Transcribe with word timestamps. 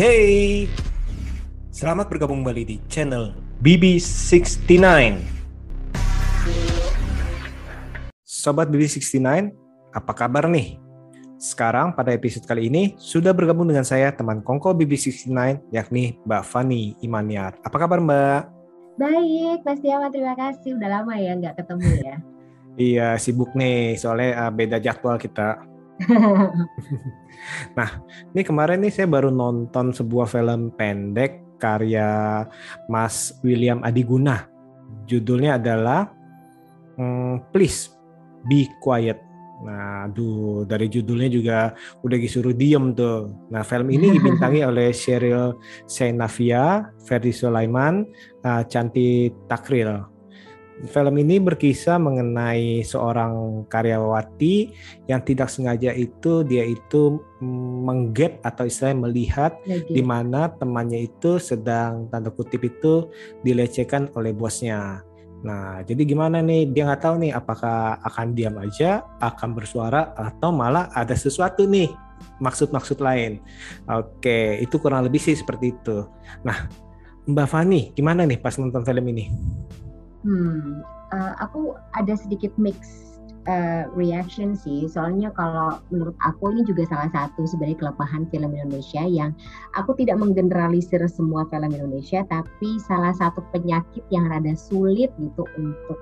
Hey. 0.00 0.64
Selamat 1.68 2.08
bergabung 2.08 2.40
kembali 2.40 2.64
di 2.64 2.76
channel 2.88 3.36
BB69. 3.60 4.72
Sobat 8.24 8.72
BB69, 8.72 9.20
apa 9.92 10.12
kabar 10.16 10.48
nih? 10.48 10.80
Sekarang 11.36 11.92
pada 11.92 12.16
episode 12.16 12.48
kali 12.48 12.72
ini 12.72 12.96
sudah 12.96 13.36
bergabung 13.36 13.68
dengan 13.68 13.84
saya 13.84 14.08
teman 14.08 14.40
Kongko 14.40 14.72
BB69 14.72 15.68
yakni 15.68 16.16
Mbak 16.24 16.48
Fani 16.48 16.96
Imaniar. 17.04 17.60
Apa 17.60 17.84
kabar 17.84 18.00
Mbak? 18.00 18.42
Baik, 18.96 19.60
Mas 19.68 19.84
Tiawan 19.84 20.08
terima 20.08 20.32
kasih. 20.32 20.80
Udah 20.80 20.96
lama 20.96 21.12
ya 21.20 21.36
nggak 21.36 21.60
ketemu 21.60 21.88
ya. 22.00 22.16
iya, 22.88 23.08
sibuk 23.20 23.52
nih 23.52 24.00
soalnya 24.00 24.48
uh, 24.48 24.50
beda 24.56 24.80
jadwal 24.80 25.20
kita. 25.20 25.60
nah, 27.78 27.90
ini 28.32 28.42
kemarin 28.42 28.80
nih 28.80 28.92
saya 28.92 29.08
baru 29.08 29.28
nonton 29.28 29.92
sebuah 29.92 30.26
film 30.26 30.72
pendek 30.74 31.44
karya 31.60 32.44
Mas 32.88 33.36
William 33.44 33.84
Adiguna. 33.84 34.48
Judulnya 35.04 35.60
adalah 35.60 36.08
hmm, 36.96 37.52
Please 37.52 37.92
Be 38.48 38.66
Quiet. 38.80 39.20
Nah, 39.60 40.08
aduh, 40.08 40.64
dari 40.64 40.88
judulnya 40.88 41.28
juga 41.28 41.58
udah 42.00 42.16
disuruh 42.16 42.56
diem 42.56 42.96
tuh. 42.96 43.28
Nah, 43.52 43.60
film 43.60 43.92
ini 43.92 44.08
dibintangi 44.16 44.64
oleh 44.64 44.88
Sheryl 44.88 45.60
Senavia, 45.84 46.88
Ferdi 47.04 47.28
Sulaiman, 47.28 48.08
uh, 48.40 48.64
Canti 48.64 49.28
Takril. 49.44 50.19
Film 50.88 51.20
ini 51.20 51.36
berkisah 51.36 52.00
mengenai 52.00 52.80
seorang 52.80 53.64
karyawati 53.68 54.72
yang 55.12 55.20
tidak 55.20 55.52
sengaja 55.52 55.92
itu 55.92 56.40
dia 56.40 56.64
itu 56.64 57.20
menggap 57.84 58.40
atau 58.40 58.64
istilahnya 58.64 59.04
melihat 59.04 59.52
di 59.68 60.00
mana 60.00 60.48
temannya 60.56 61.04
itu 61.04 61.36
sedang 61.36 62.08
tanda 62.08 62.32
kutip 62.32 62.64
itu 62.64 63.12
dilecehkan 63.44 64.08
oleh 64.16 64.32
bosnya. 64.32 65.04
Nah, 65.40 65.80
jadi 65.84 66.04
gimana 66.04 66.44
nih? 66.44 66.68
Dia 66.72 66.88
nggak 66.88 67.00
tahu 67.00 67.14
nih 67.24 67.32
apakah 67.32 67.96
akan 68.04 68.36
diam 68.36 68.56
aja, 68.60 69.04
akan 69.24 69.56
bersuara, 69.56 70.12
atau 70.12 70.52
malah 70.52 70.92
ada 70.92 71.16
sesuatu 71.16 71.64
nih 71.64 71.88
maksud-maksud 72.40 73.00
lain. 73.00 73.40
Oke, 73.88 74.60
itu 74.60 74.76
kurang 74.76 75.08
lebih 75.08 75.20
sih 75.20 75.36
seperti 75.36 75.72
itu. 75.72 76.04
Nah, 76.44 76.68
Mbak 77.24 77.48
Fani, 77.48 77.92
gimana 77.96 78.28
nih 78.28 78.36
pas 78.36 78.56
nonton 78.60 78.84
film 78.84 79.04
ini? 79.12 79.32
Hmm, 80.20 80.84
uh, 81.12 81.32
aku 81.40 81.74
ada 81.96 82.12
sedikit 82.12 82.52
mix 82.60 83.10
uh, 83.48 83.88
reaction 83.96 84.52
sih. 84.52 84.84
Soalnya 84.90 85.32
kalau 85.32 85.80
menurut 85.88 86.16
aku 86.20 86.52
ini 86.52 86.62
juga 86.68 86.84
salah 86.90 87.08
satu 87.12 87.48
sebenarnya 87.48 87.78
kelemahan 87.80 88.28
film 88.28 88.52
Indonesia 88.52 89.02
yang 89.06 89.32
aku 89.78 89.96
tidak 89.96 90.20
menggeneralisir 90.20 91.00
semua 91.08 91.48
film 91.48 91.72
Indonesia, 91.72 92.26
tapi 92.28 92.76
salah 92.84 93.14
satu 93.16 93.40
penyakit 93.54 94.04
yang 94.12 94.28
rada 94.28 94.52
sulit 94.52 95.08
gitu 95.16 95.44
untuk 95.56 95.98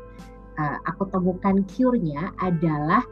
uh, 0.58 0.78
aku 0.90 1.06
temukan 1.14 1.62
cure-nya 1.70 2.34
adalah 2.42 3.06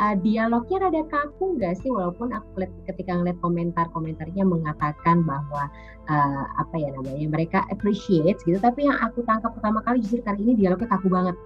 uh, 0.00 0.16
dialognya 0.18 0.88
rada 0.88 1.02
kaku 1.06 1.58
nggak 1.58 1.78
sih? 1.80 1.90
Walaupun 1.90 2.34
aku 2.34 2.66
ketika 2.88 3.14
ngeliat 3.14 3.38
komentar-komentarnya 3.42 4.44
mengatakan 4.46 5.22
bahwa 5.22 5.70
uh, 6.10 6.44
apa 6.58 6.74
ya 6.78 6.90
namanya 6.94 7.28
mereka 7.30 7.58
appreciate 7.70 8.38
gitu. 8.42 8.58
Tapi 8.58 8.86
yang 8.88 8.98
aku 9.00 9.22
tangkap 9.26 9.54
pertama 9.54 9.82
kali 9.84 10.02
justru 10.02 10.22
kali 10.24 10.40
ini 10.42 10.54
dialognya 10.58 10.88
kaku 10.90 11.08
banget. 11.10 11.36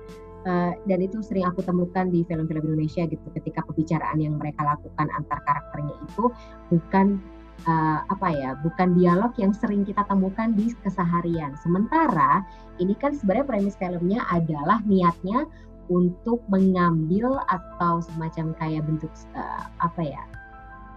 Uh, 0.47 0.73
dan 0.87 1.03
itu 1.03 1.19
sering 1.21 1.45
aku 1.45 1.61
temukan 1.61 2.09
di 2.09 2.23
film-film 2.25 2.63
Indonesia 2.73 3.05
gitu. 3.05 3.27
Ketika 3.35 3.67
pembicaraan 3.67 4.19
yang 4.23 4.39
mereka 4.39 4.65
lakukan 4.65 5.11
antar 5.13 5.43
karakternya 5.45 5.95
itu 6.09 6.31
bukan 6.73 7.19
uh, 7.67 8.07
apa 8.07 8.29
ya 8.31 8.51
bukan 8.63 8.95
dialog 8.95 9.33
yang 9.41 9.51
sering 9.51 9.83
kita 9.83 10.07
temukan 10.07 10.55
di 10.55 10.71
keseharian. 10.85 11.59
Sementara 11.59 12.47
ini 12.79 12.95
kan 12.95 13.17
sebenarnya 13.17 13.47
premis 13.49 13.75
filmnya 13.81 14.23
adalah 14.31 14.79
niatnya 14.87 15.49
untuk 15.89 16.45
mengambil 16.53 17.41
atau 17.49 18.01
semacam 18.05 18.53
kayak 18.61 18.85
bentuk 18.85 19.13
uh, 19.37 19.69
apa 19.81 20.03
ya 20.05 20.23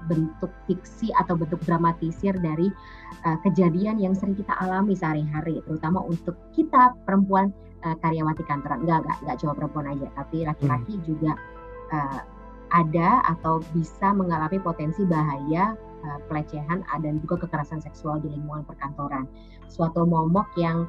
bentuk 0.09 0.50
fiksi 0.66 1.13
atau 1.18 1.38
bentuk 1.38 1.62
dramatisir 1.66 2.34
dari 2.41 2.74
uh, 3.25 3.38
kejadian 3.46 4.02
yang 4.02 4.18
sering 4.18 4.34
kita 4.34 4.53
alami 4.57 4.97
sehari-hari, 4.97 5.62
terutama 5.66 6.02
untuk 6.02 6.34
kita 6.57 6.96
perempuan 7.06 7.53
uh, 7.85 7.94
karyawati 8.02 8.41
kantoran. 8.50 8.81
Enggak, 8.81 9.06
enggak, 9.06 9.18
enggak 9.22 9.38
cuma 9.41 9.53
perempuan 9.53 9.85
aja, 9.94 10.07
tapi 10.18 10.38
laki-laki 10.46 10.94
hmm. 10.97 11.03
juga 11.06 11.31
uh, 11.94 12.22
ada 12.72 13.19
atau 13.28 13.59
bisa 13.75 14.16
mengalami 14.16 14.58
potensi 14.58 15.03
bahaya 15.03 15.75
uh, 16.08 16.19
pelecehan 16.31 16.81
dan 17.03 17.19
juga 17.19 17.46
kekerasan 17.46 17.84
seksual 17.84 18.23
di 18.23 18.31
lingkungan 18.31 18.63
perkantoran. 18.66 19.28
Suatu 19.72 20.04
momok 20.04 20.52
yang 20.59 20.84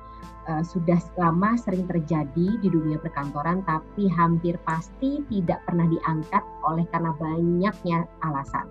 uh, 0.51 0.63
sudah 0.67 0.99
lama 1.15 1.55
sering 1.55 1.87
terjadi 1.87 2.59
di 2.59 2.69
dunia 2.69 2.99
perkantoran, 2.99 3.63
tapi 3.63 4.11
hampir 4.11 4.59
pasti 4.67 5.23
tidak 5.31 5.63
pernah 5.71 5.87
diangkat 5.87 6.43
oleh 6.67 6.83
karena 6.91 7.15
banyaknya 7.15 8.11
alasan. 8.27 8.67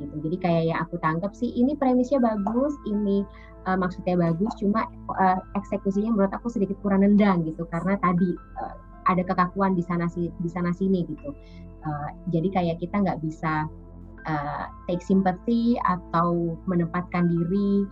Gitu. 0.00 0.24
Jadi 0.24 0.36
kayak 0.40 0.62
yang 0.72 0.78
aku 0.80 0.96
tangkap 1.04 1.36
sih, 1.36 1.52
ini 1.52 1.76
premisnya 1.76 2.16
bagus, 2.16 2.72
ini 2.88 3.28
uh, 3.68 3.76
maksudnya 3.76 4.16
bagus, 4.16 4.56
cuma 4.56 4.88
uh, 5.20 5.38
eksekusinya 5.52 6.16
menurut 6.16 6.32
aku 6.32 6.48
sedikit 6.48 6.80
kurang 6.80 7.04
nendang 7.04 7.44
gitu, 7.44 7.68
karena 7.68 8.00
tadi 8.00 8.32
uh, 8.56 8.74
ada 9.04 9.20
kekakuan 9.20 9.76
di 9.76 9.84
sana 9.84 10.08
di 10.16 10.48
sana 10.48 10.72
sini 10.72 11.04
gitu. 11.06 11.36
Uh, 11.82 12.08
jadi 12.30 12.48
kayak 12.54 12.76
kita 12.78 13.02
nggak 13.02 13.20
bisa 13.20 13.66
uh, 14.26 14.64
take 14.86 15.02
sympathy 15.02 15.74
atau 15.82 16.54
menempatkan 16.70 17.26
diri 17.26 17.84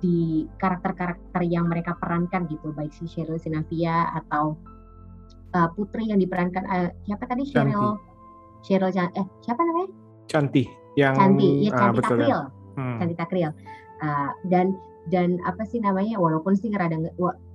di 0.00 0.48
karakter-karakter 0.56 1.44
yang 1.44 1.68
mereka 1.68 1.96
perankan 2.00 2.48
gitu 2.48 2.72
baik 2.72 2.92
si 2.96 3.04
Cheryl 3.04 3.36
Sinavia 3.36 4.08
atau 4.16 4.56
uh, 5.52 5.68
Putri 5.76 6.08
yang 6.08 6.18
diperankan 6.18 6.64
uh, 6.64 6.88
siapa 7.04 7.28
tadi? 7.28 7.44
Cheryl? 7.44 8.00
Cheryl 8.64 8.92
eh 8.92 9.26
siapa 9.44 9.60
namanya? 9.60 9.92
Canti 10.28 10.64
yang 10.98 11.14
Canti 11.14 11.66
ya 11.66 11.72
Canti 11.74 11.98
ah, 12.00 12.04
Takril 12.04 12.40
hmm. 12.78 12.96
Canti 12.98 13.14
Takril 13.14 13.50
uh, 14.02 14.30
dan 14.50 14.74
dan 15.08 15.38
apa 15.46 15.62
sih 15.66 15.80
namanya 15.82 16.18
walaupun 16.18 16.54
sih 16.54 16.70
ngerada 16.70 16.98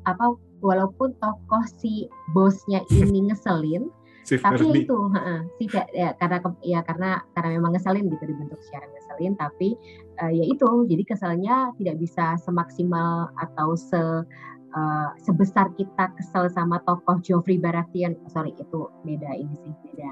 apa 0.07 0.25
walaupun 0.59 1.13
tokoh 1.19 1.63
si 1.79 2.09
bosnya 2.33 2.81
ini 2.91 3.31
ngeselin 3.31 3.87
si 4.25 4.41
tapi 4.41 4.65
Ferdi. 4.65 4.89
itu 4.89 4.97
uh, 4.97 5.41
sih 5.61 5.69
ya 5.93 6.17
karena 6.17 6.41
ya 6.65 6.79
karena 6.81 7.21
karena 7.37 7.49
memang 7.61 7.77
ngeselin 7.77 8.09
gitu 8.09 8.25
dibentuk 8.25 8.57
secara 8.65 8.89
ngeselin 8.89 9.37
tapi 9.37 9.77
uh, 10.17 10.33
ya 10.33 10.45
itu 10.49 10.67
jadi 10.89 11.03
keselnya 11.05 11.69
tidak 11.77 11.95
bisa 12.01 12.33
semaksimal 12.41 13.29
atau 13.37 13.77
se 13.77 14.01
uh, 14.75 15.09
sebesar 15.21 15.69
kita 15.77 16.09
kesel 16.17 16.49
sama 16.49 16.81
tokoh 16.89 17.21
Geoffrey 17.21 17.61
Baratheon 17.61 18.17
sorry 18.33 18.51
itu 18.57 18.89
beda 19.05 19.29
ini 19.37 19.53
sih 19.61 19.73
beda 19.93 20.11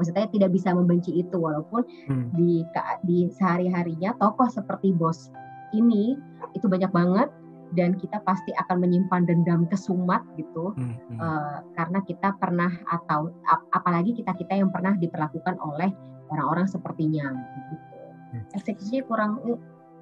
maksudnya 0.00 0.26
tidak 0.32 0.50
bisa 0.56 0.72
membenci 0.72 1.20
itu 1.20 1.36
walaupun 1.36 1.84
hmm. 2.08 2.32
di 2.32 2.64
di 3.04 3.28
sehari 3.36 3.68
harinya 3.68 4.16
tokoh 4.16 4.48
seperti 4.48 4.96
bos 4.96 5.28
ini 5.76 6.16
itu 6.56 6.66
banyak 6.66 6.90
banget 6.90 7.28
dan 7.74 7.94
kita 7.94 8.18
pasti 8.26 8.50
akan 8.58 8.82
menyimpan 8.82 9.26
dendam 9.26 9.66
kesumat 9.70 10.22
gitu 10.34 10.74
hmm, 10.74 10.94
hmm. 11.14 11.18
Uh, 11.18 11.58
karena 11.78 11.98
kita 12.02 12.34
pernah 12.38 12.70
atau 12.90 13.30
ap 13.46 13.62
apalagi 13.74 14.14
kita 14.14 14.34
kita 14.34 14.58
yang 14.58 14.70
pernah 14.74 14.94
diperlakukan 14.98 15.58
oleh 15.62 15.90
orang-orang 16.30 16.66
sepertinya 16.66 17.30
gitu. 17.70 17.96
Hmm. 18.30 18.46
eksekusinya 18.54 19.02
kurang 19.10 19.32
eh, 19.46 19.58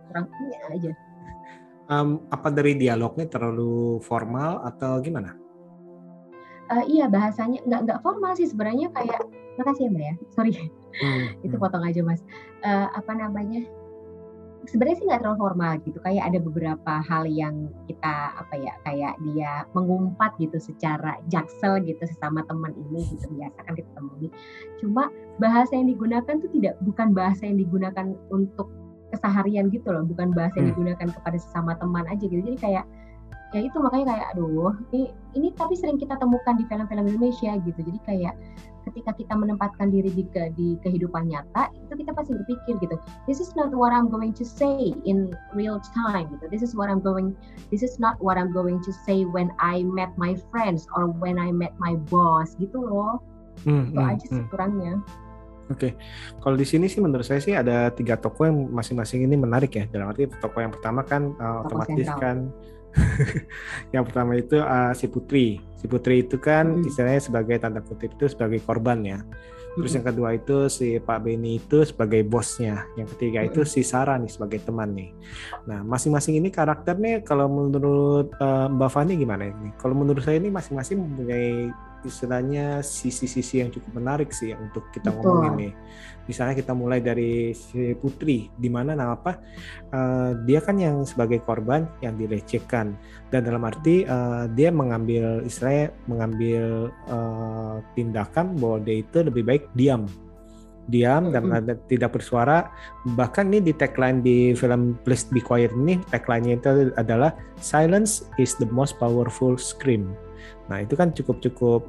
kurang 0.08 0.26
ini 0.44 0.56
aja. 0.76 0.92
Um, 1.88 2.20
apa 2.28 2.52
dari 2.52 2.76
dialognya 2.76 3.24
terlalu 3.32 3.96
formal 4.04 4.60
atau 4.60 5.00
gimana? 5.00 5.32
Uh, 6.68 6.84
iya 6.84 7.08
bahasanya 7.08 7.64
nggak 7.64 7.80
nggak 7.88 8.00
formal 8.04 8.36
sih 8.36 8.44
sebenarnya 8.44 8.92
kayak 8.92 9.24
makasih 9.56 9.88
ya 9.88 9.92
mbak 9.92 10.04
ya. 10.04 10.14
Sorry. 10.36 10.52
Hmm, 11.00 11.24
itu 11.48 11.56
hmm. 11.56 11.64
potong 11.64 11.84
aja 11.84 12.00
mas. 12.04 12.20
Uh, 12.60 12.92
apa 12.92 13.12
namanya 13.16 13.64
sebenarnya 14.68 14.96
sih 15.00 15.06
nggak 15.08 15.20
terlalu 15.24 15.40
formal 15.40 15.72
gitu. 15.82 15.98
Kayak 16.04 16.24
ada 16.28 16.38
beberapa 16.38 16.92
hal 17.02 17.24
yang 17.24 17.72
kita 17.88 18.14
apa 18.36 18.54
ya 18.54 18.72
kayak 18.84 19.14
dia 19.24 19.64
mengumpat 19.72 20.36
gitu 20.36 20.60
secara 20.60 21.16
jaksel 21.32 21.80
gitu 21.82 22.00
sesama 22.04 22.44
teman 22.46 22.76
ini 22.76 23.00
gitu 23.08 23.26
biasa 23.32 23.58
kan 23.64 23.72
kita 23.74 23.90
temui. 23.96 24.28
Cuma 24.78 25.08
bahasa 25.40 25.72
yang 25.74 25.88
digunakan 25.88 26.34
tuh 26.38 26.50
tidak 26.52 26.76
bukan 26.84 27.16
bahasa 27.16 27.48
yang 27.48 27.58
digunakan 27.58 28.14
untuk 28.28 28.68
keseharian 29.10 29.72
gitu 29.72 29.88
loh. 29.88 30.04
Bukan 30.04 30.36
bahasa 30.36 30.60
yang 30.60 30.70
hmm. 30.70 30.74
digunakan 30.76 31.08
kepada 31.16 31.38
sesama 31.40 31.72
teman 31.80 32.04
aja 32.06 32.24
gitu. 32.28 32.44
Jadi 32.44 32.58
kayak 32.60 32.84
ya 33.56 33.60
itu 33.64 33.76
makanya 33.80 34.12
kayak 34.12 34.26
aduh 34.36 34.76
ini 34.92 35.08
ini 35.32 35.48
tapi 35.56 35.72
sering 35.72 35.96
kita 35.96 36.20
temukan 36.20 36.60
di 36.60 36.68
film-film 36.68 37.08
Indonesia 37.08 37.56
gitu 37.64 37.80
jadi 37.80 37.98
kayak 38.04 38.34
ketika 38.88 39.12
kita 39.12 39.34
menempatkan 39.36 39.92
diri 39.92 40.08
di, 40.08 40.24
ke, 40.32 40.48
di 40.56 40.80
kehidupan 40.80 41.28
nyata 41.28 41.68
itu 41.76 41.92
kita 42.04 42.12
pasti 42.16 42.32
berpikir 42.36 42.80
gitu 42.80 42.96
this 43.28 43.40
is 43.40 43.52
not 43.56 43.72
what 43.72 43.92
I'm 43.92 44.08
going 44.08 44.32
to 44.36 44.44
say 44.44 44.96
in 45.04 45.32
real 45.52 45.80
time 45.92 46.32
gitu 46.36 46.48
this 46.48 46.64
is 46.64 46.72
what 46.76 46.88
I'm 46.88 47.00
going 47.00 47.36
this 47.72 47.84
is 47.84 48.00
not 48.00 48.20
what 48.20 48.40
I'm 48.40 48.52
going 48.52 48.80
to 48.84 48.92
say 49.04 49.28
when 49.28 49.52
I 49.60 49.84
met 49.84 50.12
my 50.16 50.36
friends 50.52 50.88
or 50.96 51.08
when 51.08 51.36
I 51.40 51.52
met 51.52 51.76
my 51.80 51.96
boss 52.08 52.56
gitu 52.56 52.80
loh 52.80 53.20
hmm, 53.64 53.92
itu 53.92 54.00
hmm, 54.00 54.10
aja 54.12 54.24
sih 54.28 54.42
hmm. 54.44 54.50
kurangnya 54.52 54.94
Oke, 55.68 55.92
okay. 55.92 55.92
kalau 56.40 56.56
di 56.56 56.64
sini 56.64 56.88
sih 56.88 56.96
menurut 56.96 57.28
saya 57.28 57.44
sih 57.44 57.52
ada 57.52 57.92
tiga 57.92 58.16
toko 58.16 58.48
yang 58.48 58.72
masing-masing 58.72 59.28
ini 59.28 59.36
menarik 59.36 59.76
ya. 59.76 59.84
Dalam 59.92 60.08
arti 60.08 60.24
toko 60.40 60.64
yang 60.64 60.72
pertama 60.72 61.04
kan 61.04 61.36
uh, 61.36 61.60
otomatis 61.68 62.08
sentral. 62.08 62.24
kan 62.24 62.36
yang 63.94 64.04
pertama 64.04 64.36
itu 64.38 64.58
uh, 64.58 64.92
si 64.94 65.06
Putri. 65.10 65.60
Si 65.78 65.86
Putri 65.86 66.26
itu 66.26 66.36
kan 66.40 66.78
hmm. 66.78 66.88
istilahnya 66.88 67.22
sebagai 67.22 67.56
tanda 67.60 67.80
kutip 67.84 68.14
itu 68.14 68.26
sebagai 68.30 68.58
korban 68.64 69.04
ya. 69.04 69.18
Terus 69.78 69.94
yang 69.94 70.06
kedua 70.10 70.34
itu 70.34 70.66
si 70.66 70.98
Pak 70.98 71.22
Beni 71.22 71.62
itu 71.62 71.86
sebagai 71.86 72.26
bosnya. 72.26 72.82
Yang 72.98 73.14
ketiga 73.14 73.46
itu 73.46 73.62
si 73.62 73.86
Sarah 73.86 74.18
nih 74.18 74.26
sebagai 74.26 74.58
teman 74.66 74.90
nih. 74.90 75.14
Nah, 75.70 75.86
masing-masing 75.86 76.34
ini 76.42 76.50
karakternya 76.50 77.22
kalau 77.22 77.46
menurut 77.46 78.34
uh, 78.42 78.66
Mbak 78.66 78.90
Fani 78.90 79.14
gimana 79.14 79.46
ini? 79.46 79.70
Kalau 79.78 79.94
menurut 79.94 80.26
saya 80.26 80.42
ini 80.42 80.50
masing-masing 80.50 80.98
mempunyai 80.98 81.70
istilahnya 82.04 82.84
sisi-sisi 82.84 83.62
yang 83.62 83.70
cukup 83.74 83.98
menarik 83.98 84.30
sih 84.30 84.54
untuk 84.54 84.86
kita 84.94 85.10
Betul. 85.10 85.22
ngomongin 85.24 85.54
nih. 85.56 85.72
Misalnya 86.28 86.54
kita 86.60 86.76
mulai 86.76 87.00
dari 87.00 87.56
si 87.56 87.96
Putri, 87.96 88.52
di 88.52 88.68
mana 88.68 88.92
nah 88.92 89.16
apa? 89.16 89.40
Uh, 89.88 90.36
dia 90.44 90.60
kan 90.60 90.76
yang 90.76 91.02
sebagai 91.08 91.40
korban 91.40 91.88
yang 92.04 92.20
dilecehkan. 92.20 92.92
Dan 93.32 93.40
dalam 93.48 93.64
arti 93.64 94.04
uh, 94.04 94.44
dia 94.52 94.68
mengambil 94.68 95.40
istilahnya 95.42 95.96
mengambil 96.04 96.92
uh, 97.08 97.80
tindakan 97.96 98.60
bahwa 98.60 98.84
dia 98.84 99.00
itu 99.00 99.24
lebih 99.24 99.42
baik 99.48 99.64
diam. 99.72 100.04
Diam 100.88 101.32
dan 101.32 101.52
ada, 101.52 101.76
tidak 101.88 102.16
bersuara. 102.16 102.68
Bahkan 103.04 103.52
ini 103.52 103.60
di 103.60 103.72
tagline 103.76 104.24
di 104.24 104.56
film 104.56 104.96
Please 105.04 105.28
Be 105.28 105.40
Quiet 105.40 105.72
ini 105.76 106.00
tagline-nya 106.08 106.60
itu 106.60 106.92
adalah 106.96 107.36
silence 107.60 108.24
is 108.40 108.56
the 108.56 108.68
most 108.72 108.96
powerful 108.96 109.56
scream 109.60 110.16
Nah 110.70 110.82
itu 110.82 110.94
kan 110.94 111.14
cukup-cukup 111.14 111.86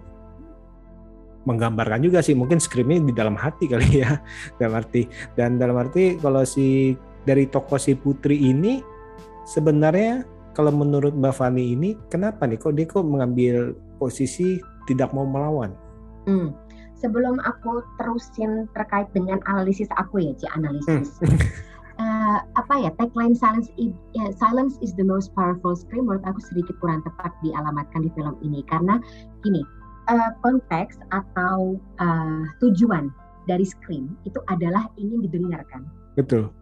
menggambarkan 1.47 2.03
juga 2.03 2.19
sih 2.19 2.35
mungkin 2.35 2.59
skripnya 2.59 2.99
di 2.99 3.15
dalam 3.15 3.33
hati 3.33 3.65
kali 3.71 4.03
ya 4.03 4.19
dalam 4.59 4.83
arti 4.83 5.07
dan 5.39 5.55
dalam 5.55 5.79
arti 5.79 6.19
kalau 6.19 6.43
si 6.43 6.93
dari 7.23 7.47
toko 7.47 7.79
si 7.79 7.95
Putri 7.95 8.35
ini 8.51 8.83
sebenarnya 9.47 10.27
kalau 10.53 10.75
menurut 10.75 11.15
Mbak 11.15 11.33
Fani 11.39 11.73
ini 11.73 11.95
kenapa 12.11 12.43
nih 12.43 12.59
kok 12.59 12.75
dia 12.75 12.85
kok 12.85 13.07
mengambil 13.07 13.71
posisi 13.95 14.59
tidak 14.89 15.13
mau 15.15 15.23
melawan? 15.23 15.71
Hmm. 16.25 16.51
Sebelum 16.99 17.39
aku 17.47 17.79
terusin 17.95 18.67
terkait 18.75 19.07
dengan 19.15 19.39
analisis 19.47 19.87
aku 19.95 20.19
ya, 20.19 20.35
Ci 20.35 20.47
analisis. 20.51 21.15
Hmm. 21.23 21.31
uh, 21.99 22.39
apa 22.55 22.73
ya 22.79 22.91
tagline 22.97 23.35
silence 23.35 23.69
is, 23.75 23.93
ya, 24.15 24.31
silence 24.39 24.79
is 24.79 24.95
the 24.95 25.05
most 25.05 25.35
powerful 25.35 25.75
scream 25.75 26.07
menurut 26.07 26.23
aku 26.25 26.39
sedikit 26.41 26.73
kurang 26.79 27.03
tepat 27.03 27.35
dialamatkan 27.43 28.07
di 28.07 28.09
film 28.15 28.39
ini 28.41 28.63
karena 28.71 28.97
gini 29.43 29.61
uh, 30.09 30.31
konteks 30.41 30.97
atau 31.11 31.77
uh, 31.99 32.43
tujuan 32.63 33.11
dari 33.45 33.67
scream 33.67 34.15
itu 34.23 34.39
adalah 34.47 34.87
ingin 34.95 35.25
didengarkan. 35.25 35.85
Betul. 36.13 36.53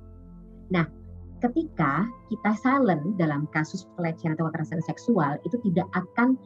Nah, 0.71 0.87
ketika 1.43 2.07
kita 2.31 2.51
silent 2.59 3.15
dalam 3.19 3.45
kasus 3.51 3.85
pelecehan 3.95 4.35
atau 4.35 4.49
kekerasan 4.49 4.81
seksual 4.83 5.37
itu 5.43 5.59
tidak 5.67 5.87
akan 5.95 6.39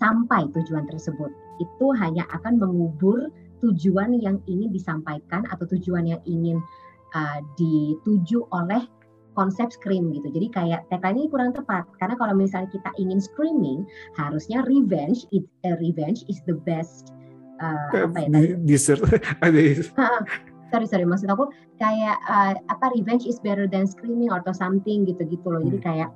sampai 0.00 0.48
tujuan 0.56 0.88
tersebut. 0.88 1.28
Itu 1.60 1.92
hanya 2.00 2.24
akan 2.32 2.56
mengubur 2.56 3.28
tujuan 3.60 4.16
yang 4.16 4.40
ingin 4.48 4.72
disampaikan 4.72 5.44
atau 5.52 5.68
tujuan 5.76 6.08
yang 6.08 6.22
ingin 6.24 6.56
uh, 7.14 7.38
dituju 7.58 8.46
oleh 8.50 8.82
konsep 9.38 9.70
scream 9.70 10.10
gitu. 10.12 10.28
Jadi 10.30 10.46
kayak 10.50 10.80
tagline 10.90 11.24
ini 11.24 11.28
kurang 11.30 11.54
tepat 11.54 11.86
karena 12.02 12.18
kalau 12.18 12.34
misalnya 12.34 12.68
kita 12.74 12.90
ingin 12.98 13.22
screaming 13.22 13.86
harusnya 14.18 14.60
revenge 14.66 15.24
it, 15.30 15.46
uh, 15.64 15.78
revenge 15.78 16.26
is 16.26 16.42
the 16.50 16.56
best 16.66 17.14
uh, 17.62 18.10
apa 18.10 18.26
ya 18.26 18.28
tadi? 18.28 18.48
Dessert. 18.66 19.00
sorry 20.70 20.86
sorry 20.86 21.06
maksud 21.06 21.26
aku 21.26 21.50
kayak 21.82 22.16
uh, 22.30 22.54
apa 22.70 22.86
revenge 22.94 23.26
is 23.26 23.42
better 23.42 23.66
than 23.66 23.86
screaming 23.86 24.30
atau 24.30 24.54
something 24.54 25.06
gitu-gitu 25.06 25.46
loh. 25.46 25.62
Jadi 25.62 25.78
hmm. 25.78 25.86
kayak 25.86 26.10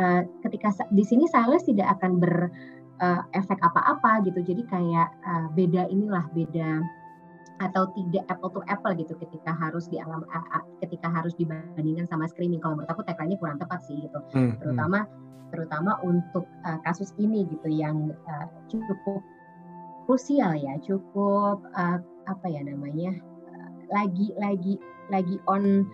uh, 0.00 0.22
ketika 0.44 0.72
di 0.92 1.04
sini 1.04 1.24
silence 1.28 1.68
tidak 1.68 1.98
akan 1.98 2.20
ber 2.20 2.52
uh, 3.00 3.22
efek 3.36 3.58
apa-apa 3.60 4.24
gitu. 4.28 4.40
Jadi 4.44 4.62
kayak 4.68 5.08
uh, 5.24 5.46
beda 5.56 5.88
inilah 5.88 6.24
beda 6.32 6.84
atau 7.58 7.90
tidak 7.94 8.24
apple 8.30 8.50
to 8.54 8.60
apple 8.70 8.94
gitu 8.94 9.14
ketika 9.18 9.50
harus 9.50 9.90
di 9.90 9.98
alam 9.98 10.22
ketika 10.78 11.10
harus 11.10 11.34
dibandingkan 11.34 12.06
sama 12.06 12.30
screening 12.30 12.62
kalau 12.62 12.78
menurut 12.78 12.90
aku 12.90 13.02
tagline 13.02 13.34
kurang 13.38 13.58
tepat 13.58 13.82
sih 13.86 13.98
gitu 13.98 14.18
hmm. 14.34 14.58
terutama 14.62 15.04
hmm. 15.04 15.10
terutama 15.50 15.92
untuk 16.06 16.46
uh, 16.66 16.78
kasus 16.86 17.10
ini 17.18 17.46
gitu 17.50 17.68
yang 17.68 18.14
uh, 18.30 18.46
cukup 18.70 19.20
krusial 20.06 20.54
ya 20.54 20.78
cukup 20.86 21.60
uh, 21.74 21.98
apa 22.30 22.46
ya 22.46 22.62
namanya 22.62 23.12
uh, 23.50 23.70
lagi 23.90 24.30
lagi 24.38 24.78
lagi 25.10 25.36
on 25.50 25.84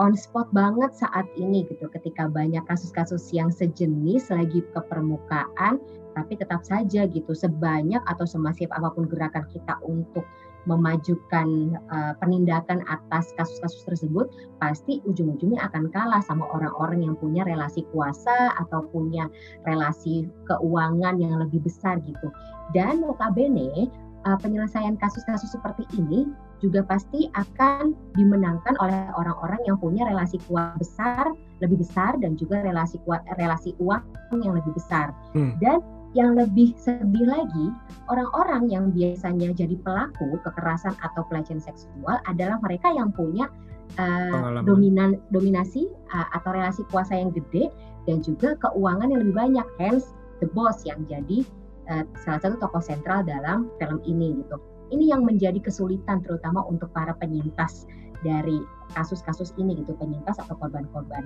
on 0.00 0.16
spot 0.16 0.48
banget 0.56 0.92
saat 0.96 1.28
ini 1.36 1.68
gitu 1.68 1.88
ketika 1.92 2.28
banyak 2.28 2.64
kasus-kasus 2.64 3.28
yang 3.32 3.52
sejenis 3.52 4.32
lagi 4.32 4.64
ke 4.72 4.80
permukaan 4.88 5.76
tapi 6.12 6.36
tetap 6.36 6.64
saja 6.64 7.04
gitu 7.08 7.32
sebanyak 7.32 8.00
atau 8.08 8.24
semasif 8.28 8.68
apa 8.72 8.92
pun 8.92 9.08
gerakan 9.08 9.44
kita 9.50 9.76
untuk 9.84 10.24
memajukan 10.66 11.74
uh, 11.90 12.14
penindakan 12.22 12.86
atas 12.86 13.34
kasus-kasus 13.34 13.82
tersebut 13.82 14.30
pasti 14.62 15.02
ujung-ujungnya 15.10 15.58
akan 15.66 15.90
kalah 15.90 16.22
sama 16.22 16.46
orang-orang 16.54 17.02
yang 17.02 17.18
punya 17.18 17.42
relasi 17.42 17.82
kuasa 17.90 18.54
atau 18.62 18.86
punya 18.94 19.26
relasi 19.66 20.30
keuangan 20.46 21.18
yang 21.18 21.34
lebih 21.42 21.58
besar 21.66 21.98
gitu. 22.06 22.30
Dan 22.70 23.02
notabene 23.02 23.90
uh, 24.22 24.38
penyelesaian 24.38 24.94
kasus-kasus 25.02 25.50
seperti 25.50 25.82
ini 25.98 26.30
juga 26.62 26.86
pasti 26.86 27.26
akan 27.34 27.90
dimenangkan 28.14 28.78
oleh 28.78 29.10
orang-orang 29.18 29.58
yang 29.66 29.74
punya 29.82 30.06
relasi 30.06 30.38
kuat 30.46 30.78
besar, 30.78 31.34
lebih 31.58 31.82
besar 31.82 32.14
dan 32.22 32.38
juga 32.38 32.62
relasi 32.62 33.02
kuat 33.02 33.26
relasi 33.34 33.74
uang 33.82 33.98
yang 34.38 34.54
lebih 34.54 34.70
besar. 34.78 35.10
Hmm. 35.34 35.58
Dan 35.58 35.82
yang 36.12 36.36
lebih 36.36 36.76
sedih 36.76 37.24
lagi, 37.24 37.66
orang-orang 38.12 38.68
yang 38.68 38.92
biasanya 38.92 39.56
jadi 39.56 39.76
pelaku 39.80 40.36
kekerasan 40.44 40.92
atau 41.00 41.24
pelecehan 41.28 41.60
seksual 41.60 42.20
adalah 42.28 42.60
mereka 42.60 42.92
yang 42.92 43.08
punya 43.16 43.48
uh, 43.96 44.60
dominan 44.64 45.16
dominasi 45.32 45.88
uh, 46.12 46.28
atau 46.36 46.52
relasi 46.52 46.84
kuasa 46.92 47.16
yang 47.16 47.32
gede 47.32 47.72
dan 48.04 48.20
juga 48.20 48.60
keuangan 48.60 49.08
yang 49.08 49.20
lebih 49.24 49.36
banyak. 49.36 49.66
Hence, 49.80 50.12
the 50.44 50.48
boss 50.52 50.84
yang 50.84 51.00
jadi 51.08 51.48
uh, 51.88 52.04
salah 52.20 52.40
satu 52.44 52.60
tokoh 52.60 52.84
sentral 52.84 53.24
dalam 53.24 53.72
film 53.80 54.04
ini 54.04 54.36
gitu. 54.44 54.60
Ini 54.92 55.16
yang 55.16 55.24
menjadi 55.24 55.56
kesulitan 55.64 56.20
terutama 56.20 56.60
untuk 56.68 56.92
para 56.92 57.16
penyintas 57.16 57.88
dari 58.20 58.60
kasus-kasus 58.92 59.56
ini 59.56 59.80
gitu, 59.80 59.96
penyintas 59.96 60.36
atau 60.36 60.52
korban-korban. 60.60 61.24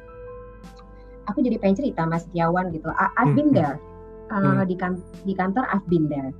Aku 1.27 1.43
jadi 1.43 1.59
pengen 1.59 1.83
cerita 1.83 2.07
Mas 2.07 2.23
Setiawan 2.31 2.71
gitu. 2.71 2.87
I've 2.95 3.35
been 3.35 3.51
hmm, 3.51 3.59
hmm. 3.59 3.96
There 4.29 4.45
uh, 4.45 4.63
hmm. 4.63 4.69
di, 4.69 4.77
kan 4.77 4.93
di 5.25 5.35
kantor 5.35 5.65
I've 5.71 5.87
been 5.89 6.11
there. 6.11 6.31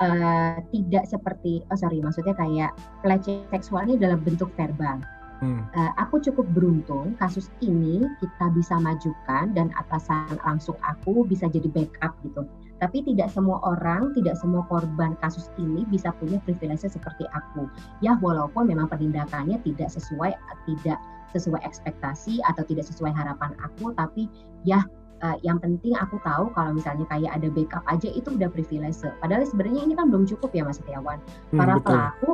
Uh, 0.00 0.64
tidak 0.72 1.04
seperti, 1.04 1.60
oh 1.68 1.76
sorry, 1.76 2.00
maksudnya 2.00 2.32
kayak 2.32 2.72
pelecehan 3.04 3.44
seksualnya 3.52 4.00
dalam 4.00 4.24
bentuk 4.24 4.48
verbal. 4.56 4.96
Hmm. 5.40 5.64
Uh, 5.72 5.92
aku 5.96 6.20
cukup 6.20 6.44
beruntung 6.52 7.16
kasus 7.16 7.48
ini 7.64 8.04
kita 8.20 8.52
bisa 8.52 8.76
majukan 8.76 9.56
dan 9.56 9.72
atasan 9.76 10.36
langsung 10.44 10.76
aku 10.84 11.24
bisa 11.24 11.48
jadi 11.48 11.68
backup 11.68 12.12
gitu. 12.24 12.44
Tapi 12.80 13.04
tidak 13.04 13.28
semua 13.28 13.60
orang, 13.64 14.12
tidak 14.16 14.40
semua 14.40 14.64
korban 14.68 15.16
kasus 15.20 15.52
ini 15.60 15.84
bisa 15.88 16.12
punya 16.16 16.40
privilege 16.44 16.84
seperti 16.84 17.28
aku. 17.32 17.68
Ya 18.00 18.16
walaupun 18.20 18.68
memang 18.68 18.88
penindakannya 18.88 19.60
tidak 19.64 19.92
sesuai, 19.92 20.32
tidak 20.64 21.00
sesuai 21.36 21.60
ekspektasi 21.64 22.40
atau 22.44 22.64
tidak 22.64 22.88
sesuai 22.88 23.12
harapan 23.12 23.52
aku, 23.64 23.92
tapi 23.96 24.28
ya 24.64 24.84
uh, 25.22 25.36
yang 25.44 25.60
penting 25.60 25.94
aku 25.96 26.16
tahu 26.24 26.52
kalau 26.52 26.74
misalnya 26.74 27.04
kayak 27.08 27.32
ada 27.36 27.48
backup 27.52 27.84
aja 27.88 28.08
itu 28.10 28.28
udah 28.34 28.48
privilege. 28.50 29.00
Padahal 29.20 29.44
sebenarnya 29.46 29.82
ini 29.86 29.94
kan 29.96 30.08
belum 30.08 30.24
cukup 30.28 30.50
ya 30.52 30.66
Mas 30.66 30.80
Setiawan. 30.80 31.20
Hmm, 31.52 31.58
para 31.60 31.74
hmm, 31.78 31.84
pelaku 31.84 32.32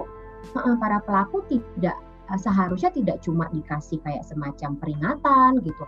uh, 0.57 0.77
para 0.79 0.99
pelaku 1.03 1.37
tidak 1.51 1.97
uh, 2.31 2.39
seharusnya 2.39 2.91
tidak 2.95 3.17
cuma 3.23 3.51
dikasih 3.51 3.99
kayak 4.03 4.25
semacam 4.27 4.79
peringatan 4.79 5.63
gitu 5.63 5.85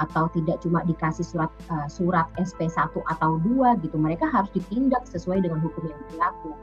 atau 0.00 0.24
tidak 0.32 0.56
cuma 0.64 0.80
dikasih 0.88 1.24
surat 1.24 1.52
uh, 1.68 1.84
surat 1.84 2.24
SP 2.40 2.64
1 2.68 2.96
atau 2.96 3.30
2 3.44 3.84
gitu. 3.84 3.96
Mereka 4.00 4.24
harus 4.28 4.48
ditindak 4.56 5.04
sesuai 5.08 5.44
dengan 5.44 5.60
hukum 5.60 5.84
yang 5.84 6.00
berlaku. 6.12 6.56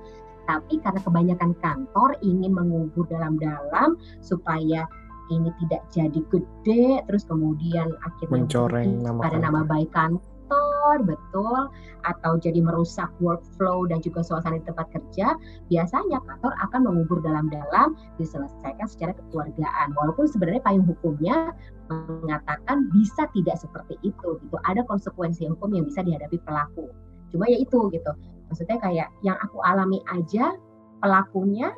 Tapi 0.49 0.81
karena 0.81 0.97
kebanyakan 1.05 1.53
kantor 1.61 2.17
ingin 2.25 2.57
mengubur 2.57 3.05
dalam-dalam 3.05 4.01
supaya 4.25 4.89
ini 5.29 5.49
tidak 5.65 5.81
jadi 5.93 6.21
gede 6.33 7.05
terus 7.05 7.23
kemudian 7.25 7.93
akhirnya 8.05 8.33
mencoreng 8.45 8.91
nama 9.01 9.19
pada 9.21 9.37
nama 9.37 9.61
baik 9.65 9.89
kantor 9.93 11.05
betul 11.05 11.69
atau 12.07 12.39
jadi 12.39 12.63
merusak 12.63 13.11
workflow 13.21 13.85
dan 13.85 14.01
juga 14.01 14.25
suasana 14.25 14.57
di 14.57 14.65
tempat 14.65 14.89
kerja 14.89 15.35
biasanya 15.69 16.17
kantor 16.25 16.53
akan 16.69 16.81
mengubur 16.89 17.19
dalam-dalam 17.21 17.93
diselesaikan 18.17 18.87
secara 18.89 19.13
kekeluargaan. 19.13 19.93
Walaupun 19.93 20.25
sebenarnya 20.25 20.63
payung 20.63 20.87
hukumnya 20.87 21.53
mengatakan 21.91 22.89
bisa 22.95 23.29
tidak 23.35 23.61
seperti 23.61 23.99
itu 24.01 24.39
gitu. 24.41 24.57
Ada 24.65 24.81
konsekuensi 24.87 25.45
hukum 25.49 25.75
yang 25.75 25.85
bisa 25.85 26.01
dihadapi 26.01 26.39
pelaku. 26.41 26.89
Cuma 27.29 27.45
ya 27.45 27.59
itu 27.61 27.91
gitu. 27.93 28.11
Maksudnya 28.49 28.81
kayak 28.81 29.07
yang 29.21 29.37
aku 29.37 29.61
alami 29.61 30.01
aja 30.09 30.57
pelakunya 31.03 31.69